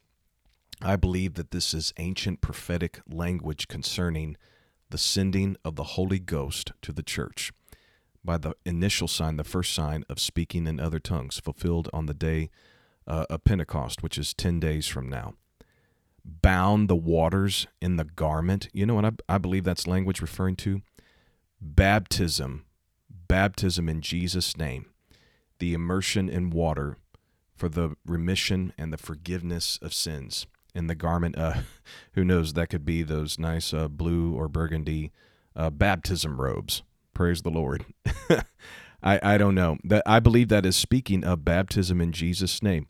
I 0.82 0.96
believe 0.96 1.34
that 1.34 1.50
this 1.50 1.74
is 1.74 1.92
ancient 1.96 2.40
prophetic 2.40 3.00
language 3.08 3.68
concerning 3.68 4.36
the 4.90 4.98
sending 4.98 5.56
of 5.64 5.76
the 5.76 5.84
Holy 5.84 6.18
Ghost 6.18 6.72
to 6.82 6.92
the 6.92 7.02
church 7.02 7.52
by 8.24 8.38
the 8.38 8.54
initial 8.64 9.08
sign, 9.08 9.36
the 9.36 9.44
first 9.44 9.72
sign 9.74 10.04
of 10.08 10.18
speaking 10.18 10.66
in 10.66 10.80
other 10.80 10.98
tongues, 10.98 11.40
fulfilled 11.40 11.88
on 11.92 12.06
the 12.06 12.14
day 12.14 12.50
uh, 13.06 13.26
of 13.30 13.44
Pentecost, 13.44 14.02
which 14.02 14.18
is 14.18 14.34
10 14.34 14.60
days 14.60 14.86
from 14.86 15.08
now. 15.08 15.34
Bound 16.24 16.88
the 16.88 16.96
waters 16.96 17.66
in 17.80 17.96
the 17.96 18.04
garment. 18.04 18.68
You 18.72 18.86
know 18.86 18.94
what 18.94 19.04
I, 19.04 19.12
I 19.28 19.38
believe 19.38 19.64
that's 19.64 19.86
language 19.86 20.20
referring 20.20 20.56
to? 20.56 20.82
Baptism 21.60 22.64
baptism 23.32 23.88
in 23.88 24.02
Jesus' 24.02 24.58
name, 24.58 24.84
the 25.58 25.72
immersion 25.72 26.28
in 26.28 26.50
water 26.50 26.98
for 27.54 27.70
the 27.70 27.96
remission 28.04 28.74
and 28.76 28.92
the 28.92 28.98
forgiveness 28.98 29.78
of 29.80 29.94
sins. 29.94 30.46
In 30.74 30.86
the 30.86 30.94
garment, 30.94 31.36
uh, 31.36 31.54
who 32.14 32.24
knows, 32.24 32.54
that 32.54 32.68
could 32.68 32.84
be 32.84 33.02
those 33.02 33.38
nice 33.38 33.74
uh, 33.74 33.88
blue 33.88 34.34
or 34.34 34.48
burgundy 34.48 35.12
uh, 35.54 35.70
baptism 35.70 36.40
robes. 36.40 36.82
Praise 37.14 37.42
the 37.42 37.50
Lord. 37.50 37.84
I, 39.02 39.20
I 39.22 39.38
don't 39.38 39.54
know. 39.54 39.78
That 39.84 40.02
I 40.06 40.20
believe 40.20 40.48
that 40.48 40.64
is 40.64 40.76
speaking 40.76 41.24
of 41.24 41.44
baptism 41.44 42.00
in 42.00 42.12
Jesus' 42.12 42.62
name, 42.62 42.86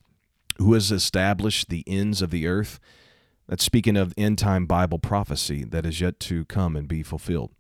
who 0.59 0.75
has 0.75 0.93
established 0.93 1.69
the 1.69 1.85
ends 1.87 2.23
of 2.23 2.31
the 2.31 2.47
earth. 2.47 2.79
That's 3.49 3.65
speaking 3.65 3.97
of 3.97 4.15
end 4.17 4.39
time 4.39 4.67
Bible 4.67 4.99
prophecy 4.99 5.65
that 5.65 5.85
is 5.85 6.01
yet 6.01 6.21
to 6.21 6.45
come 6.45 6.77
and 6.77 6.87
be 6.87 7.03
fulfilled. 7.03 7.51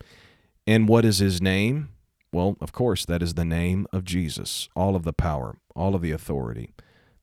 And 0.67 0.89
what 0.89 1.05
is 1.05 1.19
his 1.19 1.43
name? 1.43 1.91
Well, 2.33 2.57
of 2.61 2.73
course, 2.73 3.05
that 3.07 3.23
is 3.23 3.35
the 3.35 3.45
name 3.45 3.87
of 3.93 4.05
Jesus. 4.05 4.69
All 4.77 4.95
of 4.95 5.03
the 5.03 5.13
power, 5.13 5.59
all 5.75 5.95
of 5.95 6.03
the 6.03 6.13
authority. 6.13 6.73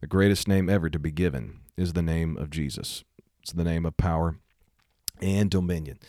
The 0.01 0.07
greatest 0.07 0.47
name 0.47 0.69
ever 0.69 0.89
to 0.89 0.99
be 0.99 1.11
given 1.11 1.59
is 1.79 1.93
the 1.93 2.01
name 2.01 2.37
of 2.37 2.49
Jesus. 2.49 3.03
It's 3.41 3.53
the 3.53 3.63
name 3.63 3.85
of 3.85 3.97
power 3.97 4.37
and 5.21 5.49
dominion. 5.49 5.99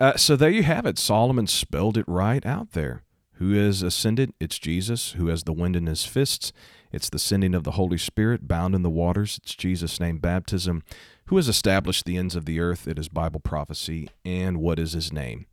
Uh, 0.00 0.16
so 0.16 0.36
there 0.36 0.50
you 0.50 0.62
have 0.62 0.86
it. 0.86 0.98
Solomon 0.98 1.46
spelled 1.46 1.96
it 1.96 2.04
right 2.08 2.44
out 2.44 2.72
there. 2.72 3.02
Who 3.34 3.52
has 3.52 3.82
ascended? 3.82 4.32
It's 4.40 4.58
Jesus. 4.58 5.12
Who 5.12 5.28
has 5.28 5.44
the 5.44 5.52
wind 5.52 5.76
in 5.76 5.86
his 5.86 6.04
fists? 6.04 6.52
It's 6.92 7.10
the 7.10 7.18
sending 7.18 7.54
of 7.54 7.64
the 7.64 7.72
Holy 7.72 7.98
Spirit 7.98 8.46
bound 8.46 8.74
in 8.74 8.82
the 8.82 8.90
waters. 8.90 9.38
It's 9.42 9.54
Jesus' 9.54 10.00
name 10.00 10.18
baptism. 10.18 10.82
Who 11.26 11.36
has 11.36 11.48
established 11.48 12.04
the 12.04 12.16
ends 12.16 12.36
of 12.36 12.44
the 12.44 12.60
earth? 12.60 12.86
It 12.86 12.98
is 12.98 13.08
Bible 13.08 13.40
prophecy. 13.40 14.08
And 14.24 14.58
what 14.58 14.78
is 14.78 14.92
his 14.92 15.12
name? 15.12 15.46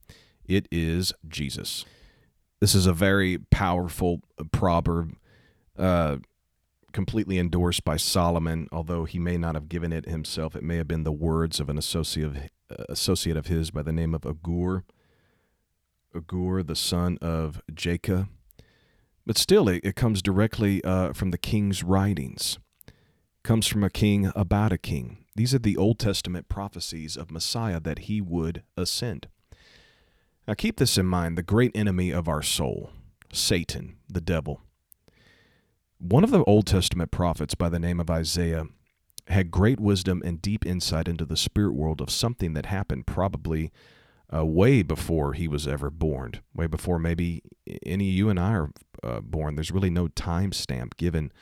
It 0.46 0.68
is 0.72 1.14
Jesus. 1.28 1.86
This 2.60 2.76
is 2.76 2.86
a 2.86 2.94
very 2.94 3.38
powerful 3.38 4.22
proverb, 4.52 5.16
uh, 5.78 6.18
completely 6.92 7.38
endorsed 7.38 7.84
by 7.84 7.98
Solomon, 7.98 8.68
although 8.72 9.06
he 9.06 9.20
may 9.20 9.38
not 9.38 9.56
have 9.56 9.70
given 9.70 9.94
it 9.94 10.08
himself. 10.08 10.56
It 10.56 10.64
may 10.64 10.78
have 10.78 10.88
been 10.88 11.04
the 11.04 11.12
words 11.12 11.60
of 11.60 11.70
an 11.70 11.78
associate, 11.78 12.52
uh, 12.70 12.84
associate 12.90 13.38
of 13.38 13.48
his 13.48 13.72
by 13.72 13.82
the 13.82 13.92
name 13.92 14.14
of 14.14 14.26
Agur. 14.26 14.84
Agur, 16.16 16.64
the 16.64 16.76
son 16.76 17.18
of 17.22 17.62
Jacob. 17.74 18.28
But 19.26 19.38
still, 19.38 19.70
it, 19.70 19.82
it 19.84 19.96
comes 19.96 20.22
directly 20.22 20.84
uh, 20.84 21.14
from 21.14 21.32
the 21.32 21.38
king's 21.38 21.84
writings. 21.84 22.58
It 22.88 22.94
comes 23.44 23.68
from 23.68 23.84
a 23.84 23.90
king 23.90 24.32
about 24.36 24.74
a 24.74 24.78
king. 24.78 25.26
These 25.36 25.54
are 25.54 25.60
the 25.60 25.78
Old 25.78 26.00
Testament 26.00 26.50
prophecies 26.50 27.16
of 27.16 27.32
Messiah 27.32 27.80
that 27.80 28.00
he 28.00 28.22
would 28.22 28.64
ascend. 28.76 29.28
Now 30.48 30.56
keep 30.56 30.78
this 30.78 30.98
in 30.98 31.06
mind 31.06 31.38
the 31.38 31.44
great 31.44 31.72
enemy 31.76 32.12
of 32.12 32.28
our 32.28 32.42
soul, 32.42 32.90
Satan, 33.32 33.98
the 34.10 34.22
devil. 34.22 34.62
One 36.00 36.24
of 36.24 36.32
the 36.32 36.46
Old 36.46 36.66
Testament 36.66 37.12
prophets 37.12 37.56
by 37.56 37.68
the 37.68 37.78
name 37.78 38.00
of 38.00 38.10
Isaiah 38.10 38.68
had 39.28 39.52
great 39.52 39.82
wisdom 39.82 40.22
and 40.24 40.42
deep 40.42 40.66
insight 40.66 41.10
into 41.10 41.26
the 41.26 41.36
spirit 41.36 41.74
world 41.74 42.00
of 42.00 42.10
something 42.10 42.54
that 42.54 42.68
happened 42.68 43.06
probably 43.06 43.74
uh, 44.34 44.46
way 44.46 44.82
before 44.82 45.34
he 45.34 45.46
was 45.46 45.68
ever 45.68 45.90
born, 45.90 46.36
way 46.54 46.68
before 46.68 47.00
maybe 47.00 47.44
any 47.86 48.08
of 48.08 48.16
you 48.16 48.30
and 48.30 48.40
I 48.40 48.54
are 48.54 48.70
uh, 49.04 49.20
born. 49.20 49.56
There's 49.56 49.72
really 49.72 49.90
no 49.90 50.08
time 50.08 50.54
stamp 50.54 50.96
given 50.96 51.34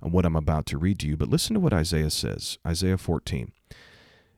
on 0.00 0.12
what 0.12 0.24
I'm 0.24 0.36
about 0.36 0.66
to 0.66 0.78
read 0.78 1.00
to 1.00 1.08
you, 1.08 1.16
but 1.16 1.28
listen 1.28 1.54
to 1.54 1.60
what 1.60 1.72
Isaiah 1.72 2.10
says 2.10 2.58
Isaiah 2.64 2.98
14. 2.98 3.50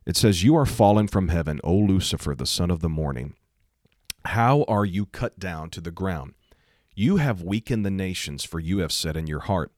It 0.06 0.16
says, 0.16 0.42
You 0.42 0.56
are 0.56 0.64
fallen 0.64 1.06
from 1.06 1.28
heaven, 1.28 1.60
O 1.62 1.74
Lucifer, 1.76 2.34
the 2.34 2.46
son 2.46 2.70
of 2.70 2.80
the 2.80 2.88
morning. 2.88 3.34
How 4.24 4.64
are 4.68 4.86
you 4.86 5.04
cut 5.04 5.38
down 5.38 5.68
to 5.70 5.82
the 5.82 5.90
ground? 5.90 6.32
You 6.98 7.18
have 7.18 7.42
weakened 7.42 7.84
the 7.84 7.90
nations, 7.90 8.42
for 8.42 8.58
you 8.58 8.78
have 8.78 8.90
said 8.90 9.18
in 9.18 9.26
your 9.26 9.40
heart, 9.40 9.70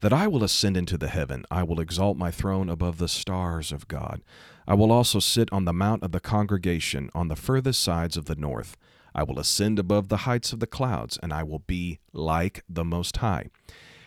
That 0.00 0.12
I 0.12 0.26
will 0.26 0.42
ascend 0.42 0.76
into 0.76 0.98
the 0.98 1.06
heaven, 1.06 1.44
I 1.48 1.62
will 1.62 1.78
exalt 1.78 2.16
my 2.16 2.32
throne 2.32 2.68
above 2.68 2.98
the 2.98 3.06
stars 3.06 3.70
of 3.70 3.86
God. 3.86 4.22
I 4.66 4.74
will 4.74 4.90
also 4.90 5.20
sit 5.20 5.52
on 5.52 5.66
the 5.66 5.72
mount 5.72 6.02
of 6.02 6.10
the 6.10 6.18
congregation 6.18 7.10
on 7.14 7.28
the 7.28 7.36
furthest 7.36 7.80
sides 7.80 8.16
of 8.16 8.24
the 8.24 8.34
north. 8.34 8.76
I 9.14 9.22
will 9.22 9.38
ascend 9.38 9.78
above 9.78 10.08
the 10.08 10.26
heights 10.26 10.52
of 10.52 10.58
the 10.58 10.66
clouds, 10.66 11.16
and 11.22 11.32
I 11.32 11.44
will 11.44 11.60
be 11.60 12.00
like 12.12 12.64
the 12.68 12.84
Most 12.84 13.18
High. 13.18 13.50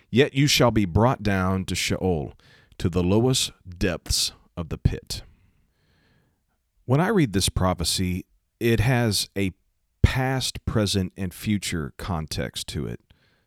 Yet 0.09 0.33
you 0.33 0.45
shall 0.45 0.71
be 0.71 0.83
brought 0.83 1.23
down 1.23 1.63
to 1.65 1.75
Sheol, 1.75 2.33
to 2.79 2.89
the 2.89 3.01
lowest 3.01 3.53
depths 3.77 4.33
of 4.57 4.67
the 4.67 4.77
pit. 4.77 5.21
When 6.83 6.99
I 6.99 7.07
read 7.07 7.31
this 7.31 7.47
prophecy, 7.47 8.25
it 8.59 8.81
has 8.81 9.29
a 9.37 9.53
past, 10.17 10.65
present, 10.65 11.13
and 11.15 11.31
future 11.31 11.93
context 11.97 12.65
to 12.65 12.87
it. 12.87 12.99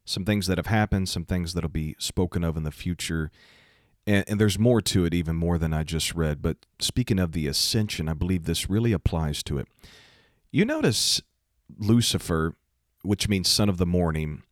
Some 0.04 0.24
things 0.24 0.46
that 0.46 0.56
have 0.56 0.68
happened, 0.68 1.08
some 1.08 1.24
things 1.24 1.52
that'll 1.52 1.68
be 1.68 1.96
spoken 1.98 2.44
of 2.44 2.56
in 2.56 2.62
the 2.62 2.70
future. 2.70 3.32
And, 4.06 4.24
and, 4.28 4.40
there's 4.40 4.56
more 4.56 4.80
to 4.82 5.04
it, 5.04 5.12
even 5.12 5.34
more 5.34 5.58
than 5.58 5.74
I 5.74 5.82
just 5.82 6.14
read. 6.14 6.40
But 6.40 6.58
speaking 6.78 7.18
of 7.18 7.32
the 7.32 7.48
ascension, 7.48 8.08
I 8.08 8.12
believe 8.12 8.44
this 8.44 8.70
really 8.70 8.92
applies 8.92 9.42
to 9.44 9.58
it. 9.58 9.66
You 10.52 10.64
notice 10.64 11.20
Lucifer, 11.76 12.54
which 13.02 13.28
means 13.28 13.48
son 13.48 13.68
of 13.68 13.78
the 13.78 13.84
morning, 13.84 14.44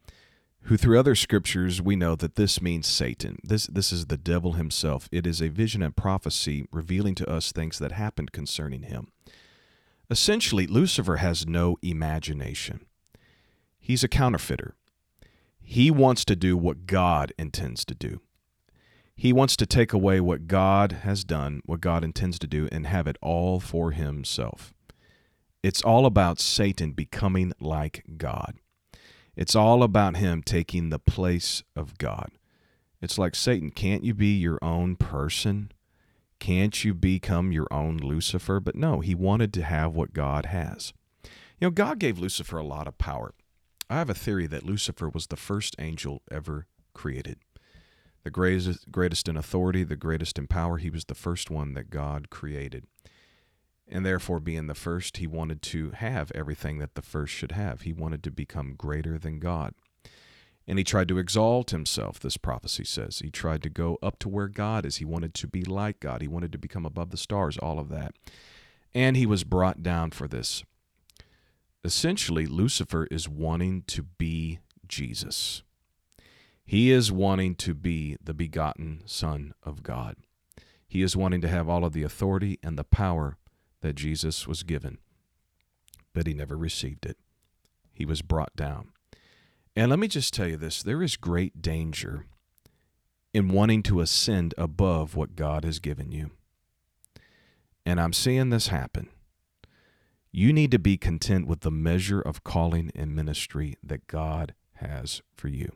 who 0.63 0.77
through 0.77 0.99
other 0.99 1.15
scriptures 1.15 1.81
we 1.81 1.95
know 1.95 2.17
that 2.17 2.35
this 2.35 2.61
means 2.61 2.89
Satan. 2.89 3.39
This 3.45 3.69
this 3.69 3.93
is 3.93 4.07
the 4.07 4.17
devil 4.17 4.55
himself. 4.55 5.09
It 5.13 5.25
is 5.25 5.41
a 5.41 5.51
vision 5.51 5.85
and 5.85 5.95
prophecy 5.95 6.67
revealing 6.73 7.15
to 7.15 7.31
us 7.31 7.53
things 7.53 7.79
that 7.79 7.93
happened 7.93 8.33
concerning 8.33 8.83
him. 8.83 9.13
Essentially, 10.11 10.67
Lucifer 10.67 11.17
has 11.17 11.47
no 11.47 11.77
imagination. 11.83 12.87
He's 13.79 14.03
a 14.03 14.09
counterfeiter. 14.09 14.75
He 15.61 15.91
wants 15.91 16.25
to 16.25 16.37
do 16.37 16.57
what 16.57 16.87
God 16.87 17.33
intends 17.39 17.85
to 17.85 17.95
do. 17.95 18.21
He 19.15 19.33
wants 19.33 19.57
to 19.57 19.67
take 19.67 19.93
away 19.93 20.21
what 20.21 20.47
God 20.47 20.93
has 21.03 21.25
done, 21.25 21.61
what 21.67 21.81
God 21.81 22.05
intends 22.05 22.39
to 22.39 22.47
do, 22.47 22.69
and 22.71 22.87
have 22.87 23.07
it 23.07 23.19
all 23.21 23.61
for 23.61 23.91
himself. 23.91 24.73
It's 25.63 25.83
all 25.83 26.07
about 26.07 26.39
Satan 26.39 26.93
becoming 26.93 27.53
like 27.61 28.05
God. 28.17 28.55
It's 29.37 29.57
all 29.57 29.83
about 29.83 30.17
him 30.17 30.43
taking 30.43 30.89
the 30.89 30.99
place 30.99 31.63
of 31.77 31.99
God. 31.99 32.31
It's 33.03 33.19
like 33.19 33.35
Satan, 33.35 33.71
can't 33.71 34.05
you 34.05 34.15
be 34.15 34.37
your 34.37 34.59
own 34.63 34.97
person? 34.97 35.73
Can't 36.39 36.85
you 36.85 36.95
become 36.95 37.53
your 37.53 37.67
own 37.71 37.97
Lucifer? 37.97 38.61
But 38.61 38.77
no, 38.77 39.01
he 39.01 39.15
wanted 39.15 39.53
to 39.55 39.63
have 39.63 39.95
what 39.95 40.13
God 40.13 40.47
has. 40.47 40.93
You 41.61 41.67
know, 41.67 41.71
God 41.71 41.99
gave 41.99 42.19
Lucifer 42.19 42.59
a 42.59 42.65
lot 42.65 42.87
of 42.87 42.99
power. 42.99 43.35
I 43.91 43.97
have 43.97 44.11
a 44.11 44.15
theory 44.15 44.47
that 44.47 44.65
Lucifer 44.65 45.09
was 45.09 45.27
the 45.27 45.37
first 45.37 45.75
angel 45.79 46.23
ever 46.31 46.67
created. 46.95 47.39
The 48.23 48.31
greatest, 48.31 48.91
greatest 48.93 49.29
in 49.29 49.37
authority, 49.37 49.85
the 49.85 49.97
greatest 49.97 50.39
in 50.39 50.47
power, 50.47 50.77
he 50.77 50.91
was 50.91 51.07
the 51.07 51.15
first 51.15 51.51
one 51.51 51.75
that 51.75 51.91
God 51.91 52.31
created. 52.31 52.85
And 53.91 54.05
therefore, 54.05 54.39
being 54.39 54.67
the 54.67 54.75
first, 54.75 55.17
he 55.17 55.27
wanted 55.27 55.63
to 55.63 55.93
have 55.93 56.31
everything 56.35 56.79
that 56.79 56.95
the 56.95 57.03
first 57.03 57.33
should 57.33 57.53
have. 57.53 57.83
He 57.83 57.93
wanted 57.93 58.23
to 58.25 58.31
become 58.31 58.75
greater 58.77 59.19
than 59.19 59.39
God. 59.39 59.73
And 60.69 60.77
he 60.77 60.85
tried 60.85 61.09
to 61.09 61.19
exalt 61.19 61.71
himself, 61.71 62.21
this 62.21 62.37
prophecy 62.37 62.85
says. 62.85 63.21
He 63.21 63.31
tried 63.31 63.63
to 63.63 63.71
go 63.71 63.97
up 64.03 64.19
to 64.19 64.29
where 64.29 64.49
God 64.49 64.85
is. 64.85 64.97
He 64.97 65.05
wanted 65.07 65.33
to 65.35 65.47
be 65.47 65.63
like 65.63 65.99
God. 65.99 66.21
He 66.21 66.29
wanted 66.29 66.53
to 66.53 66.59
become 66.59 66.85
above 66.85 67.09
the 67.09 67.17
stars, 67.17 67.57
all 67.57 67.79
of 67.79 67.89
that. 67.89 68.15
And 68.95 69.17
he 69.17 69.25
was 69.25 69.45
brought 69.45 69.83
down 69.83 70.11
for 70.11 70.29
this. 70.29 70.63
Essentially, 71.83 72.45
Lucifer 72.45 73.09
is 73.11 73.31
wanting 73.31 73.83
to 73.87 74.03
be 74.03 74.59
Jesus. 74.87 75.63
He 76.67 76.91
is 76.91 77.11
wanting 77.11 77.55
to 77.57 77.73
be 77.73 78.19
the 78.23 78.35
begotten 78.35 79.03
Son 79.07 79.55
of 79.63 79.83
God. 79.83 80.17
He 80.87 81.01
is 81.01 81.17
wanting 81.17 81.41
to 81.41 81.49
have 81.49 81.67
all 81.67 81.83
of 81.83 81.95
the 81.95 82.03
authority 82.03 82.59
and 82.63 82.77
the 82.77 82.85
power 82.85 83.39
that 83.81 83.97
Jesus 83.97 84.47
was 84.47 84.65
given, 84.65 84.99
but 86.13 86.27
he 86.27 86.35
never 86.35 86.59
received 86.59 87.07
it. 87.07 87.17
He 87.95 88.05
was 88.05 88.21
brought 88.21 88.55
down. 88.55 88.89
And 89.79 89.91
let 89.91 90.01
me 90.01 90.09
just 90.09 90.35
tell 90.35 90.49
you 90.49 90.57
this 90.57 90.83
there 90.83 91.05
is 91.05 91.17
great 91.17 91.63
danger 91.63 92.27
in 93.33 93.51
wanting 93.51 93.85
to 93.85 94.01
ascend 94.01 94.53
above 94.59 95.15
what 95.15 95.37
God 95.37 95.65
has 95.65 95.79
given 95.79 96.11
you. 96.11 96.33
And 97.87 98.01
I'm 98.01 98.13
seeing 98.13 98.51
this 98.51 98.69
happen. 98.69 99.09
You 100.33 100.53
need 100.53 100.73
to 100.73 100.81
be 100.81 100.97
content 100.97 101.47
with 101.47 101.61
the 101.61 101.71
measure 101.71 102.21
of 102.21 102.43
calling 102.43 102.91
and 102.97 103.15
ministry 103.15 103.77
that 103.81 104.09
God 104.09 104.53
has 104.79 105.23
for 105.37 105.47
you. 105.47 105.71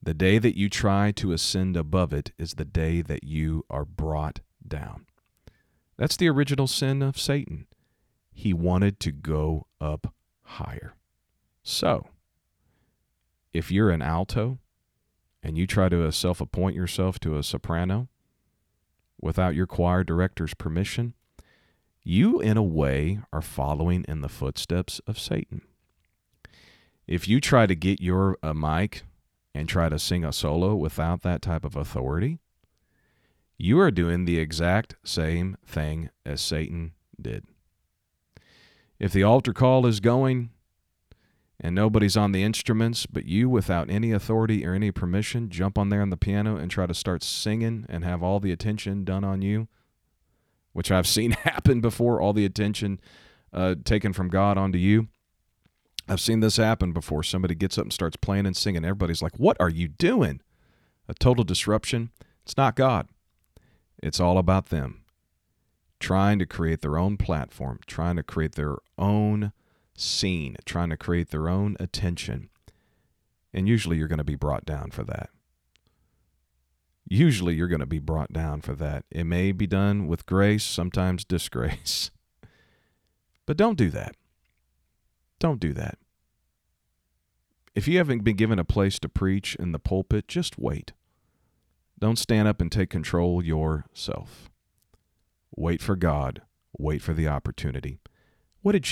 The 0.00 0.14
day 0.14 0.38
that 0.38 0.56
you 0.56 0.68
try 0.68 1.10
to 1.10 1.32
ascend 1.32 1.76
above 1.76 2.12
it 2.12 2.30
is 2.38 2.54
the 2.54 2.64
day 2.64 3.02
that 3.02 3.24
you 3.24 3.64
are 3.68 3.84
brought 3.84 4.42
down. 4.64 5.06
That's 5.96 6.16
the 6.16 6.28
original 6.28 6.68
sin 6.68 7.02
of 7.02 7.18
Satan. 7.18 7.66
He 8.30 8.54
wanted 8.54 9.00
to 9.00 9.10
go 9.10 9.66
up 9.80 10.14
higher. 10.44 10.94
So, 11.64 12.06
if 13.52 13.70
you're 13.70 13.90
an 13.90 14.02
alto 14.02 14.58
and 15.42 15.56
you 15.56 15.66
try 15.66 15.88
to 15.88 16.06
uh, 16.06 16.10
self 16.10 16.40
appoint 16.40 16.76
yourself 16.76 17.18
to 17.20 17.36
a 17.36 17.42
soprano 17.42 18.08
without 19.20 19.54
your 19.54 19.66
choir 19.66 20.04
director's 20.04 20.54
permission, 20.54 21.14
you, 22.02 22.40
in 22.40 22.56
a 22.56 22.62
way, 22.62 23.20
are 23.32 23.42
following 23.42 24.04
in 24.08 24.20
the 24.20 24.28
footsteps 24.28 25.00
of 25.06 25.18
Satan. 25.18 25.62
If 27.06 27.28
you 27.28 27.40
try 27.40 27.66
to 27.66 27.74
get 27.74 28.00
your 28.00 28.38
a 28.42 28.54
mic 28.54 29.02
and 29.54 29.68
try 29.68 29.88
to 29.88 29.98
sing 29.98 30.24
a 30.24 30.32
solo 30.32 30.74
without 30.76 31.22
that 31.22 31.42
type 31.42 31.64
of 31.64 31.76
authority, 31.76 32.38
you 33.58 33.78
are 33.80 33.90
doing 33.90 34.24
the 34.24 34.38
exact 34.38 34.94
same 35.04 35.56
thing 35.66 36.08
as 36.24 36.40
Satan 36.40 36.92
did. 37.20 37.44
If 38.98 39.12
the 39.12 39.22
altar 39.22 39.52
call 39.52 39.86
is 39.86 40.00
going 40.00 40.50
and 41.60 41.74
nobody's 41.74 42.16
on 42.16 42.32
the 42.32 42.42
instruments, 42.42 43.06
but 43.06 43.26
you, 43.26 43.48
without 43.48 43.90
any 43.90 44.12
authority 44.12 44.66
or 44.66 44.72
any 44.72 44.90
permission, 44.90 45.50
jump 45.50 45.76
on 45.76 45.90
there 45.90 46.00
on 46.00 46.10
the 46.10 46.16
piano 46.16 46.56
and 46.56 46.70
try 46.70 46.86
to 46.86 46.94
start 46.94 47.22
singing 47.22 47.84
and 47.88 48.02
have 48.04 48.22
all 48.22 48.40
the 48.40 48.52
attention 48.52 49.04
done 49.04 49.24
on 49.24 49.42
you, 49.42 49.68
which 50.72 50.90
I've 50.90 51.06
seen 51.06 51.32
happen 51.32 51.80
before, 51.80 52.20
all 52.20 52.32
the 52.32 52.46
attention 52.46 53.00
uh, 53.52 53.74
taken 53.84 54.12
from 54.12 54.28
God 54.28 54.56
onto 54.56 54.78
you. 54.78 55.08
I've 56.08 56.20
seen 56.20 56.40
this 56.40 56.56
happen 56.56 56.92
before. 56.92 57.22
Somebody 57.22 57.54
gets 57.54 57.78
up 57.78 57.84
and 57.84 57.92
starts 57.92 58.16
playing 58.16 58.46
and 58.46 58.56
singing. 58.56 58.84
Everybody's 58.84 59.22
like, 59.22 59.38
What 59.38 59.56
are 59.60 59.68
you 59.68 59.86
doing? 59.86 60.40
A 61.08 61.14
total 61.14 61.44
disruption. 61.44 62.10
It's 62.42 62.56
not 62.56 62.74
God, 62.74 63.08
it's 64.02 64.18
all 64.18 64.38
about 64.38 64.70
them 64.70 65.00
trying 66.00 66.38
to 66.38 66.46
create 66.46 66.80
their 66.80 66.98
own 66.98 67.16
platform, 67.18 67.78
trying 67.86 68.16
to 68.16 68.22
create 68.22 68.54
their 68.54 68.76
own 68.98 69.52
scene, 70.00 70.56
trying 70.64 70.90
to 70.90 70.96
create 70.96 71.30
their 71.30 71.48
own 71.48 71.76
attention. 71.80 72.50
And 73.52 73.68
usually 73.68 73.96
you're 73.96 74.08
going 74.08 74.18
to 74.18 74.24
be 74.24 74.36
brought 74.36 74.64
down 74.64 74.90
for 74.90 75.04
that. 75.04 75.30
Usually 77.08 77.54
you're 77.54 77.68
going 77.68 77.80
to 77.80 77.86
be 77.86 77.98
brought 77.98 78.32
down 78.32 78.60
for 78.60 78.74
that. 78.76 79.04
It 79.10 79.24
may 79.24 79.50
be 79.52 79.66
done 79.66 80.06
with 80.06 80.26
grace, 80.26 80.64
sometimes 80.64 81.24
disgrace. 81.24 82.10
But 83.46 83.56
don't 83.56 83.76
do 83.76 83.90
that. 83.90 84.14
Don't 85.40 85.58
do 85.58 85.72
that. 85.72 85.98
If 87.74 87.88
you 87.88 87.98
haven't 87.98 88.22
been 88.22 88.36
given 88.36 88.60
a 88.60 88.64
place 88.64 89.00
to 89.00 89.08
preach 89.08 89.56
in 89.56 89.72
the 89.72 89.80
pulpit, 89.80 90.28
just 90.28 90.56
wait. 90.56 90.92
Don't 91.98 92.18
stand 92.18 92.46
up 92.46 92.60
and 92.60 92.70
take 92.70 92.90
control 92.90 93.44
yourself. 93.44 94.50
Wait 95.56 95.82
for 95.82 95.96
God. 95.96 96.42
Wait 96.78 97.02
for 97.02 97.12
the 97.12 97.26
opportunity. 97.26 97.98
What 98.62 98.72
did 98.72 98.82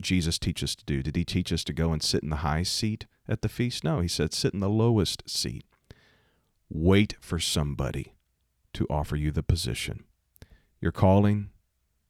Jesus 0.00 0.38
teach 0.38 0.62
us 0.62 0.74
to 0.76 0.84
do? 0.84 1.02
Did 1.02 1.16
he 1.16 1.24
teach 1.24 1.52
us 1.52 1.64
to 1.64 1.72
go 1.72 1.92
and 1.92 2.02
sit 2.02 2.22
in 2.22 2.30
the 2.30 2.36
high 2.36 2.62
seat 2.62 3.06
at 3.28 3.42
the 3.42 3.48
feast? 3.48 3.82
No, 3.82 4.00
he 4.00 4.08
said 4.08 4.32
sit 4.32 4.54
in 4.54 4.60
the 4.60 4.68
lowest 4.68 5.28
seat. 5.28 5.64
Wait 6.70 7.16
for 7.20 7.38
somebody 7.38 8.14
to 8.74 8.86
offer 8.88 9.16
you 9.16 9.32
the 9.32 9.42
position. 9.42 10.04
Your 10.80 10.92
calling, 10.92 11.50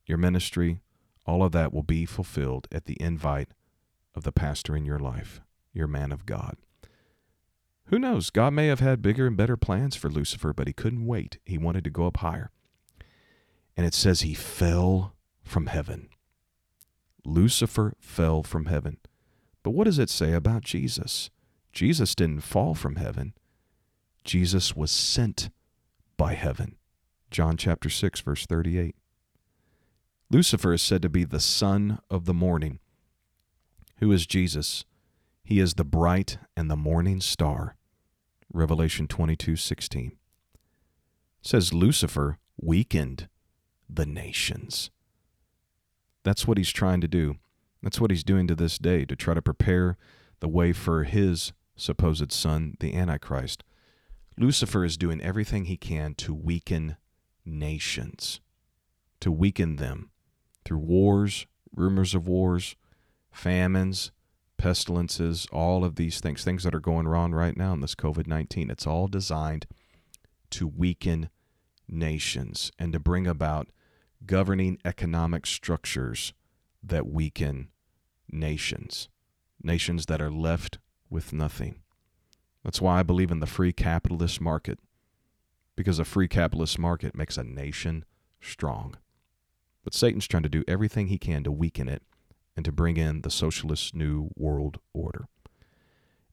your 0.05 0.19
ministry, 0.19 0.81
all 1.25 1.43
of 1.43 1.53
that 1.53 1.73
will 1.73 1.83
be 1.83 2.05
fulfilled 2.05 2.69
at 2.71 2.85
the 2.85 3.01
invite 3.01 3.53
of 4.15 4.25
the 4.25 4.33
pastor 4.33 4.77
in 4.77 4.85
your 4.85 4.99
life, 4.99 5.41
your 5.73 5.87
man 5.87 6.13
of 6.13 6.27
God. 6.27 6.57
Who 7.87 7.99
knows? 7.99 8.29
God 8.29 8.53
may 8.53 8.67
have 8.67 8.81
had 8.81 9.01
bigger 9.01 9.27
and 9.27 9.37
better 9.37 9.57
plans 9.57 9.97
for 9.97 10.11
Lucifer, 10.11 10.53
but 10.53 10.67
he 10.67 10.75
couldn't 10.75 11.07
wait. 11.07 11.39
He 11.47 11.57
wanted 11.57 11.85
to 11.85 11.91
go 11.91 12.07
up 12.07 12.19
higher. 12.19 12.51
And 13.79 13.87
it 13.87 13.95
says 13.95 14.21
he 14.21 14.35
fell 14.35 15.15
from 15.43 15.69
heaven. 15.69 16.11
Lucifer 17.29 17.95
fell 18.01 18.43
from 18.43 18.67
heaven. 18.67 18.99
But 19.63 19.71
what 19.71 19.85
does 19.85 19.99
it 19.99 20.11
say 20.11 20.33
about 20.33 20.63
Jesus? 20.63 21.31
Jesus 21.73 22.15
didn't 22.15 22.41
fall 22.41 22.75
from 22.75 22.97
heaven. 22.97 23.35
Jesus 24.25 24.75
was 24.75 24.91
sent 24.91 25.51
by 26.17 26.35
heaven. 26.35 26.77
John 27.31 27.57
chapter 27.57 27.91
6 27.91 28.21
verse 28.21 28.47
38. 28.47 28.97
Lucifer 30.31 30.73
is 30.73 30.83
said 30.83 31.03
to 31.03 31.09
be 31.09 31.25
the 31.25 31.41
son 31.41 31.99
of 32.11 32.25
the 32.25 32.35
morning. 32.35 32.81
Who 33.99 34.11
is 34.13 34.27
Jesus? 34.27 34.85
He 35.45 35.61
is 35.61 35.75
the 35.75 35.85
bright 35.85 36.39
and 36.57 36.71
the 36.71 36.77
morning 36.77 37.21
star. 37.21 37.77
Revelation 38.53 39.07
22:16. 39.07 40.13
says 41.43 41.73
Lucifer 41.73 42.39
weakened 42.61 43.29
the 43.89 44.07
nations. 44.07 44.91
That's 46.25 46.47
what 46.47 46.59
he's 46.59 46.71
trying 46.71 47.01
to 47.01 47.09
do. 47.09 47.37
That's 47.83 48.01
what 48.01 48.11
he's 48.11 48.25
doing 48.25 48.47
to 48.49 48.55
this 48.55 48.79
day 48.79 49.05
to 49.05 49.17
try 49.17 49.35
to 49.35 49.43
prepare 49.43 49.97
the 50.41 50.49
way 50.49 50.73
for 50.73 51.05
his 51.05 51.53
supposed 51.77 52.33
son, 52.33 52.77
the 52.81 52.95
Antichrist. 52.95 53.65
Lucifer 54.37 54.85
is 54.85 54.97
doing 54.97 55.21
everything 55.21 55.65
he 55.65 55.77
can 55.77 56.15
to 56.15 56.35
weaken 56.35 56.97
nations, 57.45 58.41
to 59.21 59.33
weaken 59.33 59.77
them 59.77 60.11
through 60.65 60.79
wars, 60.79 61.47
rumors 61.75 62.15
of 62.15 62.29
wars, 62.29 62.77
famines, 63.31 64.13
pestilences, 64.59 65.47
all 65.53 65.85
of 65.85 65.97
these 65.97 66.21
things, 66.21 66.45
things 66.45 66.65
that 66.65 66.75
are 66.75 66.81
going 66.81 67.07
on 67.07 67.33
right 67.33 67.57
now 67.57 67.73
in 67.73 67.81
this 67.81 67.95
COVID 67.95 68.27
19. 68.27 68.71
It's 68.71 68.87
all 68.87 69.07
designed 69.07 69.67
to 70.51 70.67
weaken 70.67 71.31
nations 71.89 72.71
and 72.79 72.93
to 72.93 72.99
bring 72.99 73.27
about 73.27 73.69
governing 74.27 74.79
economic 74.85 75.47
structures 75.47 76.33
that 76.83 77.07
weaken 77.07 77.69
nations, 78.31 79.09
nations 79.63 80.07
that 80.07 80.21
are 80.21 80.31
left 80.31 80.79
with 81.11 81.33
nothing. 81.33 81.81
That's 82.65 82.81
why 82.81 82.99
I 82.99 83.03
believe 83.03 83.31
in 83.31 83.41
the 83.41 83.47
free 83.47 83.73
capitalist 83.73 84.41
market, 84.41 84.79
because 85.77 85.99
a 85.99 86.05
free 86.05 86.29
capitalist 86.29 86.79
market 86.79 87.15
makes 87.15 87.37
a 87.37 87.45
nation 87.45 88.05
strong. 88.41 88.97
But 89.85 89.95
Satan's 89.95 90.27
trying 90.27 90.43
to 90.43 90.49
do 90.49 90.65
everything 90.69 91.07
he 91.07 91.19
can 91.19 91.45
to 91.45 91.53
weaken 91.53 91.89
it 91.89 92.03
and 92.57 92.65
to 92.65 92.73
bring 92.73 92.97
in 92.97 93.23
the 93.23 93.31
socialist 93.31 93.95
new 93.95 94.31
world 94.37 94.81
order. 94.93 95.29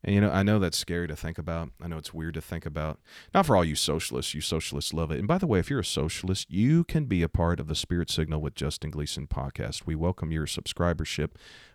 And 0.05 0.13
you 0.13 0.21
know, 0.21 0.29
I 0.29 0.43
know 0.43 0.59
that's 0.59 0.77
scary 0.77 1.07
to 1.07 1.15
think 1.15 1.39
about. 1.39 1.71
I 1.81 1.87
know 1.87 1.97
it's 1.97 2.13
weird 2.13 2.35
to 2.35 2.41
think 2.41 2.63
about. 2.63 2.99
Not 3.33 3.47
for 3.47 3.55
all 3.55 3.65
you 3.65 3.73
socialists. 3.75 4.35
You 4.35 4.41
socialists 4.41 4.93
love 4.93 5.09
it. 5.09 5.17
And 5.17 5.27
by 5.27 5.39
the 5.39 5.47
way, 5.47 5.57
if 5.57 5.69
you're 5.71 5.79
a 5.79 5.85
socialist, 5.85 6.51
you 6.51 6.83
can 6.83 7.05
be 7.05 7.23
a 7.23 7.27
part 7.27 7.59
of 7.59 7.67
the 7.67 7.73
Spirit 7.73 8.11
Signal 8.11 8.39
with 8.39 8.53
Justin 8.53 8.91
Gleason 8.91 9.25
podcast. 9.25 9.87
We 9.87 9.95
welcome 9.95 10.31
your 10.31 10.45
subscribership. 10.45 11.31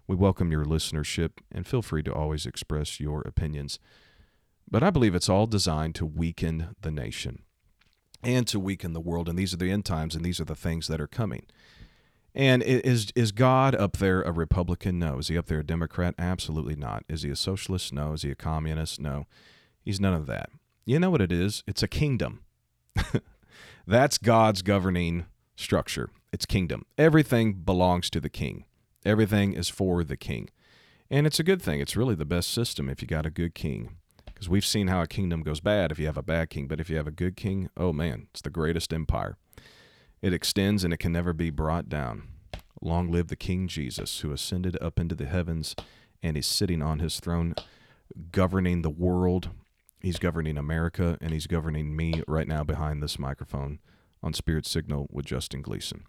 We 0.06 0.14
welcome 0.14 0.52
your 0.52 0.64
listenership, 0.64 1.38
and 1.50 1.66
feel 1.66 1.82
free 1.82 2.04
to 2.04 2.14
always 2.14 2.46
express 2.46 3.00
your 3.00 3.22
opinions. 3.22 3.80
But 4.70 4.84
I 4.84 4.90
believe 4.90 5.16
it's 5.16 5.28
all 5.28 5.46
designed 5.48 5.96
to 5.96 6.06
weaken 6.06 6.76
the 6.82 6.92
nation. 6.92 7.42
and 8.22 8.46
to 8.48 8.60
weaken 8.60 8.92
the 8.92 9.00
world. 9.00 9.28
And 9.28 9.38
these 9.38 9.54
are 9.54 9.58
the 9.58 9.70
end 9.70 9.84
times, 9.84 10.14
and 10.14 10.24
these 10.24 10.40
are 10.40 10.44
the 10.44 10.54
things 10.54 10.86
that 10.88 11.00
are 11.00 11.06
coming. 11.06 11.46
And 12.34 12.62
is 12.62 13.10
is 13.16 13.32
God 13.32 13.74
up 13.74 13.96
there 13.96 14.22
a 14.22 14.32
Republican? 14.32 14.98
No. 14.98 15.18
Is 15.18 15.28
he 15.28 15.36
up 15.36 15.46
there 15.46 15.60
a 15.60 15.66
Democrat? 15.66 16.14
Absolutely 16.18 16.76
not. 16.76 17.04
Is 17.08 17.22
he 17.22 17.30
a 17.30 17.36
socialist? 17.36 17.92
No. 17.92 18.12
Is 18.12 18.22
he 18.22 18.30
a 18.30 18.36
communist? 18.36 19.00
No. 19.00 19.26
He's 19.82 20.00
none 20.00 20.14
of 20.14 20.26
that. 20.26 20.50
You 20.84 20.98
know 20.98 21.10
what 21.10 21.22
it 21.22 21.32
is? 21.32 21.62
It's 21.66 21.82
a 21.82 21.88
kingdom. 21.88 22.40
That's 23.86 24.18
God's 24.18 24.62
governing 24.62 25.26
structure. 25.56 26.10
It's 26.32 26.46
kingdom. 26.46 26.86
Everything 26.96 27.54
belongs 27.54 28.10
to 28.10 28.20
the 28.20 28.30
king. 28.30 28.64
Everything 29.04 29.52
is 29.52 29.68
for 29.68 30.04
the 30.04 30.16
king. 30.16 30.50
And 31.10 31.26
it's 31.26 31.40
a 31.40 31.44
good 31.44 31.60
thing. 31.60 31.80
It's 31.80 31.96
really 31.96 32.14
the 32.14 32.24
best 32.24 32.50
system 32.50 32.88
if 32.88 33.02
you 33.02 33.08
got 33.08 33.26
a 33.26 33.30
good 33.30 33.54
king. 33.54 33.96
Because 34.26 34.48
we've 34.48 34.64
seen 34.64 34.86
how 34.86 35.02
a 35.02 35.06
kingdom 35.06 35.42
goes 35.42 35.60
bad 35.60 35.90
if 35.90 35.98
you 35.98 36.06
have 36.06 36.16
a 36.16 36.22
bad 36.22 36.50
king. 36.50 36.68
But 36.68 36.80
if 36.80 36.88
you 36.88 36.96
have 36.96 37.08
a 37.08 37.12
good 37.12 37.36
king, 37.36 37.68
oh 37.76 37.92
man, 37.92 38.28
it's 38.30 38.42
the 38.42 38.50
greatest 38.50 38.92
empire. 38.92 39.36
It 40.22 40.34
extends 40.34 40.84
and 40.84 40.92
it 40.92 40.98
can 40.98 41.12
never 41.12 41.32
be 41.32 41.50
brought 41.50 41.88
down. 41.88 42.24
Long 42.82 43.10
live 43.10 43.28
the 43.28 43.36
King 43.36 43.68
Jesus, 43.68 44.20
who 44.20 44.32
ascended 44.32 44.76
up 44.80 44.98
into 44.98 45.14
the 45.14 45.26
heavens 45.26 45.74
and 46.22 46.36
is 46.36 46.46
sitting 46.46 46.82
on 46.82 46.98
his 46.98 47.20
throne, 47.20 47.54
governing 48.30 48.82
the 48.82 48.90
world. 48.90 49.50
He's 50.00 50.18
governing 50.18 50.58
America 50.58 51.16
and 51.20 51.32
he's 51.32 51.46
governing 51.46 51.96
me 51.96 52.22
right 52.26 52.48
now 52.48 52.64
behind 52.64 53.02
this 53.02 53.18
microphone 53.18 53.78
on 54.22 54.34
Spirit 54.34 54.66
Signal 54.66 55.08
with 55.10 55.24
Justin 55.24 55.62
Gleason. 55.62 56.04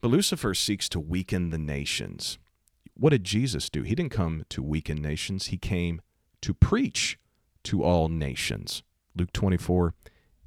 But 0.00 0.10
Lucifer 0.10 0.52
seeks 0.54 0.88
to 0.90 1.00
weaken 1.00 1.50
the 1.50 1.58
nations. 1.58 2.38
What 2.94 3.10
did 3.10 3.24
Jesus 3.24 3.70
do? 3.70 3.82
He 3.82 3.94
didn't 3.94 4.12
come 4.12 4.44
to 4.50 4.62
weaken 4.62 5.00
nations, 5.00 5.46
he 5.46 5.58
came 5.58 6.00
to 6.42 6.52
preach 6.54 7.18
to 7.64 7.82
all 7.82 8.08
nations. 8.08 8.82
Luke 9.14 9.32
24 9.32 9.94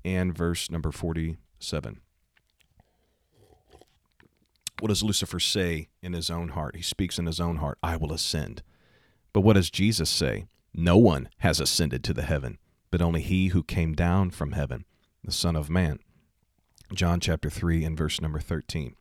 and 0.05 0.35
verse 0.35 0.69
number 0.69 0.91
47. 0.91 2.01
What 4.79 4.87
does 4.87 5.03
Lucifer 5.03 5.39
say 5.39 5.89
in 6.01 6.13
his 6.13 6.29
own 6.29 6.49
heart? 6.49 6.75
He 6.75 6.81
speaks 6.81 7.19
in 7.19 7.25
his 7.25 7.39
own 7.39 7.57
heart, 7.57 7.77
I 7.83 7.97
will 7.97 8.13
ascend. 8.13 8.63
But 9.33 9.41
what 9.41 9.53
does 9.53 9.69
Jesus 9.69 10.09
say? 10.09 10.45
No 10.73 10.97
one 10.97 11.29
has 11.39 11.59
ascended 11.59 12.03
to 12.05 12.13
the 12.13 12.21
heaven, 12.21 12.57
but 12.91 13.01
only 13.01 13.21
he 13.21 13.47
who 13.47 13.63
came 13.63 13.93
down 13.93 14.29
from 14.29 14.53
heaven, 14.53 14.85
the 15.23 15.31
Son 15.31 15.55
of 15.55 15.69
Man. 15.69 15.99
John 16.93 17.19
chapter 17.19 17.49
3 17.49 17.83
and 17.83 17.97
verse 17.97 18.21
number 18.21 18.39
13. 18.39 18.95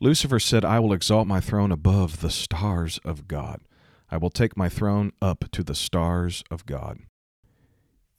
Lucifer 0.00 0.40
said, 0.40 0.64
I 0.64 0.80
will 0.80 0.92
exalt 0.92 1.28
my 1.28 1.40
throne 1.40 1.70
above 1.70 2.20
the 2.20 2.30
stars 2.30 2.98
of 3.04 3.28
God. 3.28 3.60
I 4.10 4.16
will 4.16 4.30
take 4.30 4.56
my 4.56 4.68
throne 4.68 5.12
up 5.22 5.44
to 5.52 5.62
the 5.62 5.76
stars 5.76 6.42
of 6.50 6.66
God. 6.66 6.98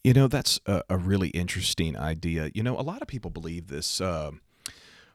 You 0.04 0.13
know, 0.13 0.28
that's 0.28 0.60
a, 0.65 0.82
a 0.89 0.97
really 0.97 1.30
interesting 1.30 1.97
idea. 1.97 2.52
You 2.54 2.63
know, 2.63 2.80
a 2.80 2.82
lot 2.82 3.02
of 3.02 3.08
people 3.08 3.32
believe 3.32 3.67
this 3.67 4.02
uh, 4.02 4.32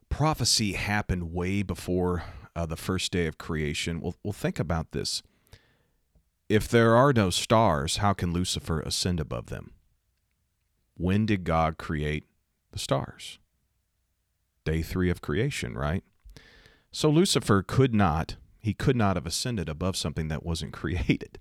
prophecy 0.08 0.72
happened 0.72 1.32
way 1.32 1.62
before 1.62 2.24
uh, 2.54 2.66
the 2.66 2.76
first 2.76 3.12
day 3.12 3.26
of 3.26 3.38
creation. 3.38 4.00
Well, 4.00 4.16
well, 4.22 4.32
think 4.32 4.58
about 4.58 4.92
this. 4.92 5.22
If 6.48 6.68
there 6.68 6.96
are 6.96 7.12
no 7.12 7.30
stars, 7.30 7.98
how 7.98 8.14
can 8.14 8.32
Lucifer 8.32 8.80
ascend 8.80 9.20
above 9.20 9.46
them? 9.46 9.72
When 10.94 11.26
did 11.26 11.44
God 11.44 11.78
create 11.78 12.24
the 12.72 12.78
stars? 12.78 13.38
Day 14.64 14.82
three 14.82 15.10
of 15.10 15.20
creation, 15.20 15.76
right? 15.76 16.02
So 16.90 17.10
Lucifer 17.10 17.62
could 17.62 17.94
not, 17.94 18.36
he 18.58 18.74
could 18.74 18.96
not 18.96 19.16
have 19.16 19.26
ascended 19.26 19.68
above 19.68 19.96
something 19.96 20.28
that 20.28 20.44
wasn't 20.44 20.72
created. 20.72 21.38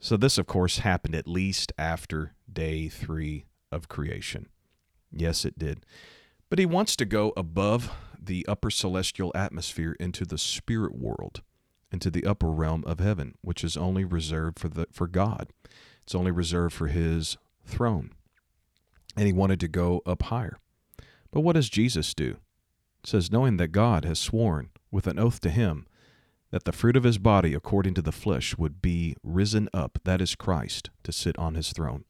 So 0.00 0.16
this, 0.16 0.38
of 0.38 0.46
course, 0.46 0.78
happened 0.78 1.14
at 1.14 1.26
least 1.26 1.72
after 1.78 2.34
day 2.52 2.88
three 2.88 3.46
of 3.72 3.88
creation. 3.88 4.48
Yes, 5.10 5.44
it 5.44 5.58
did. 5.58 5.84
But 6.50 6.58
he 6.58 6.66
wants 6.66 6.96
to 6.96 7.04
go 7.04 7.32
above 7.36 7.90
the 8.20 8.46
upper 8.46 8.70
celestial 8.70 9.32
atmosphere 9.34 9.96
into 10.00 10.24
the 10.24 10.38
spirit 10.38 10.96
world, 10.96 11.42
into 11.92 12.10
the 12.10 12.24
upper 12.24 12.50
realm 12.50 12.84
of 12.86 13.00
heaven, 13.00 13.34
which 13.42 13.62
is 13.62 13.76
only 13.76 14.04
reserved 14.04 14.58
for 14.58 14.68
the 14.68 14.86
for 14.92 15.06
God. 15.06 15.52
It's 16.02 16.14
only 16.14 16.30
reserved 16.30 16.74
for 16.74 16.88
his 16.88 17.36
throne. 17.66 18.12
And 19.16 19.26
he 19.26 19.32
wanted 19.32 19.60
to 19.60 19.68
go 19.68 20.02
up 20.06 20.24
higher. 20.24 20.58
But 21.30 21.40
what 21.40 21.54
does 21.54 21.68
Jesus 21.68 22.14
do? 22.14 22.38
says, 23.04 23.30
knowing 23.30 23.56
that 23.58 23.68
God 23.68 24.04
has 24.04 24.18
sworn 24.18 24.70
with 24.90 25.06
an 25.06 25.18
oath 25.18 25.40
to 25.40 25.50
him 25.50 25.86
that 26.50 26.64
the 26.64 26.72
fruit 26.72 26.96
of 26.96 27.04
his 27.04 27.18
body 27.18 27.54
according 27.54 27.94
to 27.94 28.02
the 28.02 28.12
flesh 28.12 28.56
would 28.56 28.80
be 28.80 29.14
risen 29.22 29.68
up, 29.74 29.98
that 30.04 30.20
is 30.20 30.34
Christ, 30.34 30.90
to 31.04 31.12
sit 31.12 31.38
on 31.38 31.54
his 31.54 31.72
throne. 31.72 32.04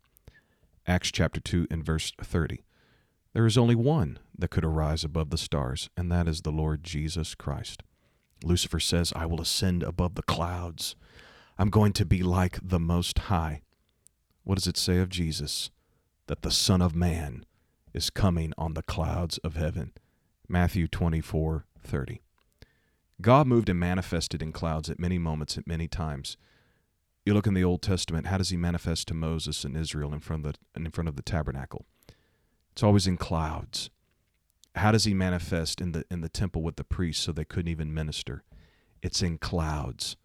Acts 0.87 1.11
chapter 1.11 1.41
2 1.41 1.67
and 1.71 1.85
verse 1.85 2.13
30. 2.23 2.63
There 3.35 3.47
is 3.47 3.59
only 3.59 3.75
one 3.75 4.19
that 4.37 4.51
could 4.51 4.65
arise 4.65 5.05
above 5.05 5.31
the 5.31 5.39
stars, 5.39 5.91
and 5.97 6.11
that 6.11 6.27
is 6.27 6.43
the 6.43 6.51
Lord 6.51 6.83
Jesus 6.83 7.35
Christ. 7.35 7.83
Lucifer 8.43 8.81
says, 8.81 9.13
I 9.15 9.27
will 9.27 9.41
ascend 9.41 9.83
above 9.83 10.15
the 10.15 10.23
clouds. 10.23 10.97
I'm 11.59 11.71
going 11.71 11.93
to 11.95 12.07
be 12.07 12.23
like 12.23 12.59
the 12.63 12.79
Most 12.79 13.19
High. 13.19 13.63
What 14.45 14.57
does 14.57 14.67
it 14.67 14.77
say 14.77 14.99
of 14.99 15.09
Jesus? 15.09 15.71
That 16.27 16.43
the 16.43 16.51
Son 16.51 16.81
of 16.81 16.95
Man 16.95 17.45
is 17.93 18.11
coming 18.11 18.53
on 18.57 18.75
the 18.75 18.83
clouds 18.83 19.39
of 19.39 19.57
heaven. 19.57 19.93
Matthew 20.49 20.89
24 20.89 21.67
30. 21.83 22.21
God 23.21 23.47
moved 23.47 23.69
and 23.69 23.81
manifested 23.81 24.43
in 24.43 24.53
clouds 24.53 24.89
at 24.89 25.01
many 25.01 25.19
moments, 25.19 25.59
at 25.59 25.67
many 25.67 25.89
times. 25.89 26.37
You 27.27 27.35
look 27.35 27.47
in 27.47 27.55
the 27.55 27.65
Old 27.65 27.83
Testament, 27.83 28.29
how 28.29 28.39
does 28.39 28.51
he 28.51 28.57
manifest 28.57 29.09
to 29.09 29.15
Moses 29.15 29.65
and 29.65 29.77
Israel 29.77 30.15
in 30.15 30.21
front 30.21 30.47
of 30.47 30.53
the, 30.53 30.81
in 30.81 30.91
front 30.91 31.09
of 31.09 31.17
the 31.17 31.23
tabernacle? 31.23 31.87
It's 32.79 32.85
always 32.85 33.09
in 33.09 33.17
clouds. 33.17 33.91
How 34.77 34.93
does 34.93 35.03
he 35.03 35.13
manifest 35.13 35.81
in 35.81 35.91
the 35.91 36.05
in 36.13 36.21
the 36.21 36.29
temple 36.29 36.63
with 36.63 36.77
the 36.77 36.85
priests 36.85 37.25
so 37.25 37.33
they 37.33 37.45
couldn't 37.45 37.73
even 37.73 37.93
minister? 37.93 38.45
It's 39.03 39.21
in 39.21 39.39
clouds. 39.39 40.17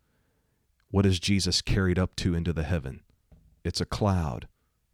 What 0.91 1.03
is 1.03 1.19
Jesus 1.19 1.63
carried 1.63 1.97
up 1.97 2.15
to 2.17 2.35
into 2.35 2.53
the 2.53 2.61
heaven? 2.61 3.01
It's 3.63 3.81
a 3.81 3.87
cloud, 3.87 4.47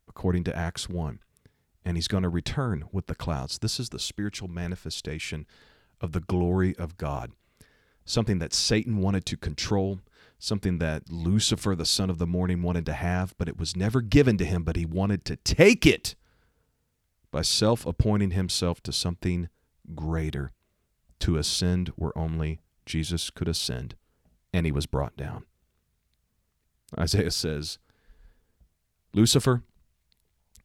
according 0.08 0.46
to 0.46 0.56
Acts 0.56 0.88
1 0.88 1.20
and 1.84 1.98
he's 1.98 2.08
going 2.08 2.24
to 2.24 2.30
return 2.30 2.86
with 2.94 3.08
the 3.08 3.14
clouds. 3.16 3.58
This 3.58 3.78
is 3.78 3.90
the 3.90 4.00
spiritual 4.00 4.48
manifestation 4.48 5.46
of 6.00 6.14
the 6.14 6.22
glory 6.22 6.78
of 6.78 6.96
God. 6.96 7.34
Something 8.06 8.40
that 8.40 8.54
Satan 8.54 9.00
wanted 9.00 9.26
to 9.26 9.36
control, 9.36 10.00
something 10.38 10.78
that 10.78 11.12
Lucifer, 11.12 11.76
the 11.76 11.84
son 11.84 12.10
of 12.10 12.20
the 12.20 12.26
morning, 12.26 12.62
wanted 12.62 12.86
to 12.86 12.94
have, 12.94 13.36
but 13.38 13.50
it 13.50 13.58
was 13.58 13.76
never 13.76 14.00
given 14.00 14.38
to 14.38 14.46
him, 14.46 14.64
but 14.64 14.78
he 14.78 14.86
wanted 14.86 15.26
to 15.26 15.36
take 15.36 15.86
it 15.86 16.16
by 17.32 17.42
self 17.42 17.86
appointing 17.86 18.32
himself 18.32 18.82
to 18.84 18.92
something 18.92 19.50
greater, 19.96 20.52
to 21.20 21.38
ascend 21.38 21.90
where 21.96 22.18
only 22.18 22.62
Jesus 22.86 23.30
could 23.30 23.48
ascend, 23.48 23.96
and 24.54 24.66
he 24.66 24.72
was 24.72 24.86
brought 24.86 25.16
down. 25.16 25.46
Isaiah 26.98 27.32
says, 27.32 27.78
Lucifer, 29.14 29.64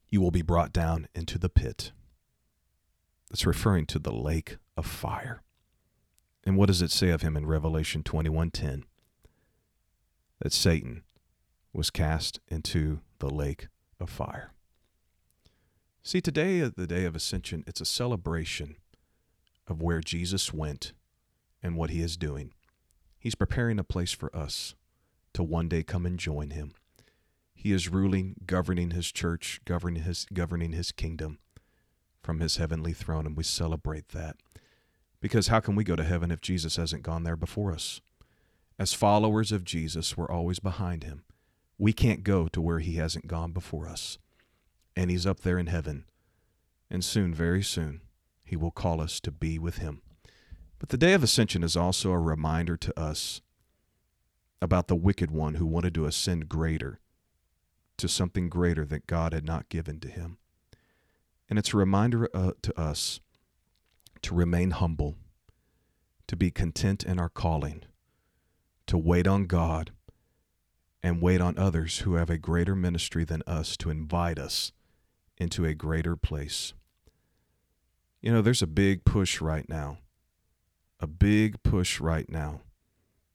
you 0.09 0.21
will 0.21 0.31
be 0.31 0.43
brought 0.43 0.73
down 0.73 1.09
into 1.15 1.39
the 1.39 1.49
pit. 1.49 1.93
It's 3.31 3.47
referring 3.47 3.87
to 3.87 3.99
the 3.99 4.13
lake 4.13 4.59
of 4.77 4.87
fire. 4.87 5.43
And 6.45 6.57
what 6.57 6.67
does 6.67 6.83
it 6.83 6.91
say 6.91 7.11
of 7.11 7.23
him 7.23 7.37
in 7.37 7.47
Revelation 7.47 8.03
21:10? 8.03 8.85
That 10.41 10.53
Satan 10.53 11.03
was 11.73 11.91
cast 11.91 12.39
into 12.49 13.01
the 13.19 13.31
lake 13.31 13.69
of 13.99 14.11
fire. 14.11 14.54
See, 16.07 16.21
today, 16.21 16.61
the 16.61 16.87
day 16.87 17.07
of 17.07 17.17
ascension, 17.17 17.65
it's 17.67 17.81
a 17.81 17.87
celebration 17.87 18.77
of 19.67 19.81
where 19.81 20.03
Jesus 20.03 20.53
went 20.53 20.93
and 21.63 21.79
what 21.79 21.89
he 21.89 22.03
is 22.03 22.19
doing. 22.19 22.53
He's 23.19 23.35
preparing 23.35 23.79
a 23.79 23.85
place 23.85 24.13
for 24.13 24.35
us 24.37 24.75
to 25.33 25.43
one 25.43 25.67
day 25.67 25.83
come 25.83 26.05
and 26.05 26.19
join 26.19 26.51
him. 26.51 26.75
He 27.55 27.73
is 27.73 27.89
ruling, 27.89 28.37
governing 28.45 28.91
his 28.91 29.11
church, 29.11 29.63
governing 29.65 30.03
his 30.03 30.27
governing 30.31 30.73
his 30.73 30.93
kingdom 30.93 31.39
from 32.23 32.41
his 32.41 32.59
heavenly 32.59 32.93
throne 32.93 33.27
and 33.27 33.35
we 33.35 33.43
celebrate 33.43 34.11
that. 34.11 34.37
Because 35.23 35.49
how 35.49 35.61
can 35.61 35.75
we 35.75 35.85
go 35.85 35.97
to 35.97 36.05
heaven 36.05 36.31
if 36.31 36.43
Jesus 36.43 36.77
hasn't 36.77 37.03
gone 37.03 37.23
there 37.23 37.35
before 37.35 37.73
us? 37.73 38.03
As 38.79 38.93
followers 38.93 39.53
of 39.53 39.65
Jesus, 39.65 40.19
we're 40.19 40.31
always 40.31 40.59
behind 40.59 41.03
him. 41.03 41.25
We 41.79 41.95
can't 41.95 42.25
go 42.25 42.47
to 42.49 42.61
where 42.61 42.81
he 42.81 42.97
hasn't 42.97 43.27
gone 43.27 43.53
before 43.53 43.89
us. 43.89 44.19
And 44.97 45.11
he's 45.11 45.27
up 45.27 45.41
there 45.41 45.59
in 45.59 45.67
heaven. 45.67 46.05
And 46.91 47.05
soon, 47.05 47.35
very 47.35 47.63
soon, 47.63 48.03
he 48.45 48.57
will 48.57 48.71
call 48.71 49.01
us 49.01 49.21
to 49.21 49.31
be 49.31 49.59
with 49.59 49.79
him. 49.79 50.03
But 50.79 50.91
the 50.91 50.97
day 50.97 51.15
of 51.15 51.23
ascension 51.23 51.63
is 51.63 51.77
also 51.77 52.13
a 52.13 52.19
reminder 52.19 52.77
to 52.77 53.01
us 53.01 53.41
about 54.61 54.89
the 54.89 54.97
wicked 54.97 55.31
one 55.31 55.55
who 55.55 55.67
wanted 55.67 55.95
to 55.95 56.07
ascend 56.07 56.49
greater 56.49 57.01
to 57.97 58.09
something 58.09 58.49
greater 58.49 58.85
that 58.85 59.07
God 59.07 59.33
had 59.33 59.45
not 59.45 59.69
given 59.69 60.01
to 60.01 60.09
him. 60.09 60.39
And 61.49 61.59
it's 61.59 61.75
a 61.75 61.79
reminder 61.79 62.29
uh, 62.35 62.53
to 62.63 62.81
us 62.81 63.21
to 64.23 64.35
remain 64.35 64.71
humble, 64.73 65.17
to 66.27 66.37
be 66.37 66.51
content 66.51 67.05
in 67.05 67.19
our 67.19 67.29
calling, 67.29 67.85
to 68.87 68.97
wait 68.97 69.27
on 69.27 69.47
God, 69.47 69.93
and 71.03 71.21
wait 71.21 71.41
on 71.41 71.59
others 71.59 71.99
who 71.99 72.15
have 72.15 72.31
a 72.31 72.39
greater 72.39 72.75
ministry 72.75 73.25
than 73.25 73.43
us 73.47 73.77
to 73.77 73.91
invite 73.91 74.39
us 74.39 74.73
into 75.39 75.65
a 75.65 75.75
greater 75.75 76.17
place. 76.17 76.75
You 78.21 78.33
know, 78.33 78.43
there's 78.43 78.63
a 78.63 78.67
big 78.67 79.05
push 79.05 79.41
right 79.41 79.69
now, 79.69 79.99
a 81.01 81.07
big 81.07 81.63
push 81.63 82.01
right 82.01 82.29
now 82.29 82.61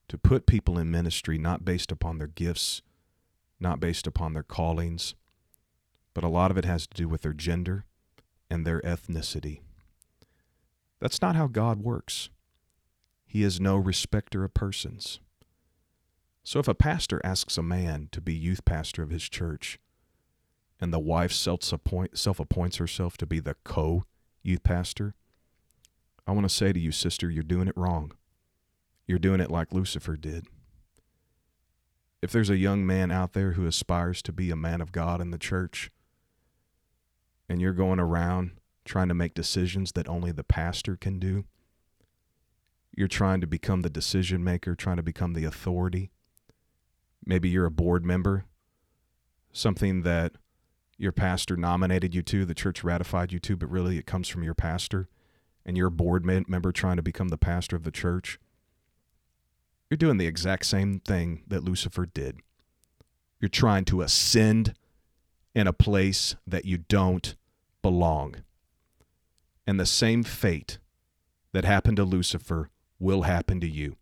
to 0.08 0.18
put 0.18 0.48
people 0.48 0.78
in 0.78 0.90
ministry 0.90 1.38
not 1.38 1.64
based 1.64 1.92
upon 1.92 2.18
their 2.18 2.28
gifts, 2.28 2.82
not 3.60 3.80
based 3.80 4.08
upon 4.08 4.34
their 4.34 4.44
callings, 4.44 5.14
but 6.14 6.24
a 6.24 6.30
lot 6.30 6.52
of 6.52 6.58
it 6.58 6.66
has 6.66 6.88
to 6.88 6.98
do 6.98 7.08
with 7.08 7.22
their 7.22 7.34
gender 7.34 7.86
and 8.50 8.66
their 8.66 8.82
ethnicity. 8.82 9.62
That's 11.00 11.22
not 11.22 11.36
how 11.36 11.48
God 11.48 11.82
works. 11.82 12.30
He 13.26 13.44
is 13.44 13.60
no 13.60 13.78
respecter 13.78 14.44
of 14.44 14.56
persons. 14.56 15.20
So 16.44 16.60
if 16.60 16.68
a 16.68 16.74
pastor 16.74 17.22
asks 17.24 17.58
a 17.58 17.64
man 17.64 18.10
to 18.12 18.22
be 18.22 18.34
youth 18.34 18.66
pastor 18.66 19.04
of 19.04 19.12
his 19.12 19.30
church, 19.30 19.78
and 20.80 20.94
the 20.94 21.00
wife 21.00 21.32
self 21.32 21.72
appoints 22.40 22.78
herself 22.78 23.18
to 23.18 23.26
be 23.26 23.40
the 23.40 23.56
co 23.64 24.06
youth 24.44 24.64
pastor, 24.64 25.16
I 26.26 26.32
want 26.32 26.48
to 26.48 26.56
say 26.56 26.72
to 26.72 26.80
you, 26.80 26.92
sister, 26.92 27.30
you're 27.30 27.44
doing 27.44 27.68
it 27.68 27.78
wrong. 27.78 28.12
You're 29.08 29.20
doing 29.20 29.42
it 29.42 29.50
like 29.50 29.74
Lucifer 29.74 30.16
did. 30.16 30.46
If 32.22 32.32
there's 32.32 32.50
a 32.50 32.58
young 32.58 32.86
man 32.86 33.12
out 33.12 33.34
there 33.34 33.54
who 33.54 33.66
aspires 33.66 34.22
to 34.24 34.32
be 34.32 34.52
a 34.52 34.56
man 34.56 34.82
of 34.82 34.92
God 34.92 35.22
in 35.22 35.32
the 35.32 35.38
church, 35.38 35.90
and 37.48 37.60
you're 37.60 37.74
going 37.74 38.00
around 38.00 38.52
trying 38.86 39.08
to 39.08 39.14
make 39.14 39.34
decisions 39.34 39.94
that 39.94 40.08
only 40.08 40.32
the 40.32 40.44
pastor 40.44 40.96
can 40.96 41.18
do, 41.18 41.46
you're 42.96 43.08
trying 43.08 43.42
to 43.42 43.48
become 43.48 43.82
the 43.82 43.90
decision 43.90 44.44
maker, 44.44 44.76
trying 44.76 44.98
to 44.98 45.04
become 45.04 45.34
the 45.34 45.46
authority. 45.46 46.12
Maybe 47.26 47.50
you're 47.50 47.66
a 47.66 47.72
board 47.72 48.06
member, 48.06 48.46
something 49.52 50.04
that 50.04 50.34
your 51.00 51.14
pastor 51.14 51.56
nominated 51.56 52.14
you 52.14 52.22
to, 52.22 52.46
the 52.46 52.54
church 52.54 52.84
ratified 52.84 53.32
you 53.32 53.40
to, 53.40 53.56
but 53.56 53.72
really 53.72 53.98
it 53.98 54.06
comes 54.06 54.28
from 54.28 54.44
your 54.44 54.54
pastor, 54.54 55.08
and 55.66 55.78
you're 55.78 55.88
a 55.88 55.92
board 55.92 56.26
member 56.26 56.72
trying 56.72 56.98
to 56.98 57.02
become 57.02 57.30
the 57.30 57.38
pastor 57.38 57.76
of 57.76 57.84
the 57.84 57.92
church, 57.92 58.38
you're 59.90 59.98
doing 59.98 60.18
the 60.18 60.28
exact 60.28 60.66
same 60.66 61.00
thing 61.00 61.44
that 61.48 61.64
Lucifer 61.64 62.06
did. 62.06 62.40
You're 63.40 63.50
trying 63.50 63.86
to 63.86 64.02
ascend 64.02 64.76
in 65.56 65.68
a 65.68 65.74
place 65.74 66.36
that 66.46 66.66
you 66.66 66.78
don't 66.78 67.36
belong. 67.82 68.36
And 69.66 69.80
the 69.80 69.86
same 69.86 70.24
fate 70.24 70.80
that 71.54 71.66
happened 71.66 71.98
to 71.98 72.04
Lucifer 72.04 72.70
will 73.00 73.22
happen 73.24 73.60
to 73.62 73.68
you. 73.68 73.96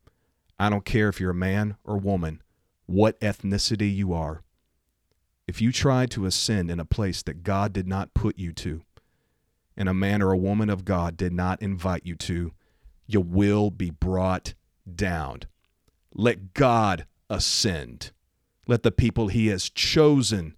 I 0.59 0.69
don't 0.69 0.83
care 0.83 1.07
if 1.07 1.19
you're 1.19 1.31
a 1.31 1.35
man 1.35 1.77
or 1.83 1.97
woman, 1.97 2.41
what 2.87 3.19
ethnicity 3.21 3.93
you 3.93 4.13
are 4.13 4.41
if 5.47 5.61
you 5.61 5.71
try 5.71 6.05
to 6.07 6.25
ascend 6.25 6.69
in 6.69 6.79
a 6.79 6.85
place 6.85 7.23
that 7.23 7.43
God 7.43 7.71
did 7.71 7.87
not 7.87 8.13
put 8.13 8.37
you 8.37 8.51
to, 8.53 8.81
and 9.77 9.87
a 9.87 9.93
man 9.93 10.21
or 10.21 10.31
a 10.31 10.37
woman 10.37 10.69
of 10.69 10.85
God 10.85 11.15
did 11.15 11.31
not 11.31 11.61
invite 11.61 12.05
you 12.05 12.15
to, 12.15 12.51
you 13.05 13.21
will 13.21 13.71
be 13.71 13.89
brought 13.89 14.53
down. 14.93 15.41
Let 16.13 16.53
God 16.53 17.05
ascend. 17.29 18.11
Let 18.67 18.83
the 18.83 18.91
people 18.91 19.29
he 19.29 19.47
has 19.47 19.69
chosen 19.69 20.55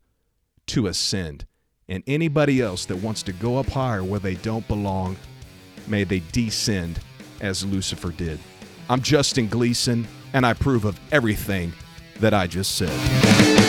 to 0.67 0.88
ascend. 0.88 1.45
And 1.88 2.04
anybody 2.08 2.62
else 2.62 2.86
that 2.86 2.97
wants 2.97 3.23
to 3.23 3.34
go 3.34 3.58
up 3.58 3.67
higher 3.67 4.04
where 4.04 4.19
they 4.19 4.36
don't 4.36 4.67
belong, 4.67 5.17
may 5.88 6.04
they 6.04 6.21
descend 6.32 6.99
as 7.41 7.65
Lucifer 7.65 8.12
did. 8.12 8.39
I'm 8.89 9.02
Justin 9.02 9.47
Gleason, 9.47 10.08
and 10.34 10.45
I 10.45 10.52
approve 10.52 10.86
of 10.86 10.99
everything 11.12 11.73
that 12.19 12.34
I 12.34 12.47
just 12.47 12.75
said. 12.75 13.68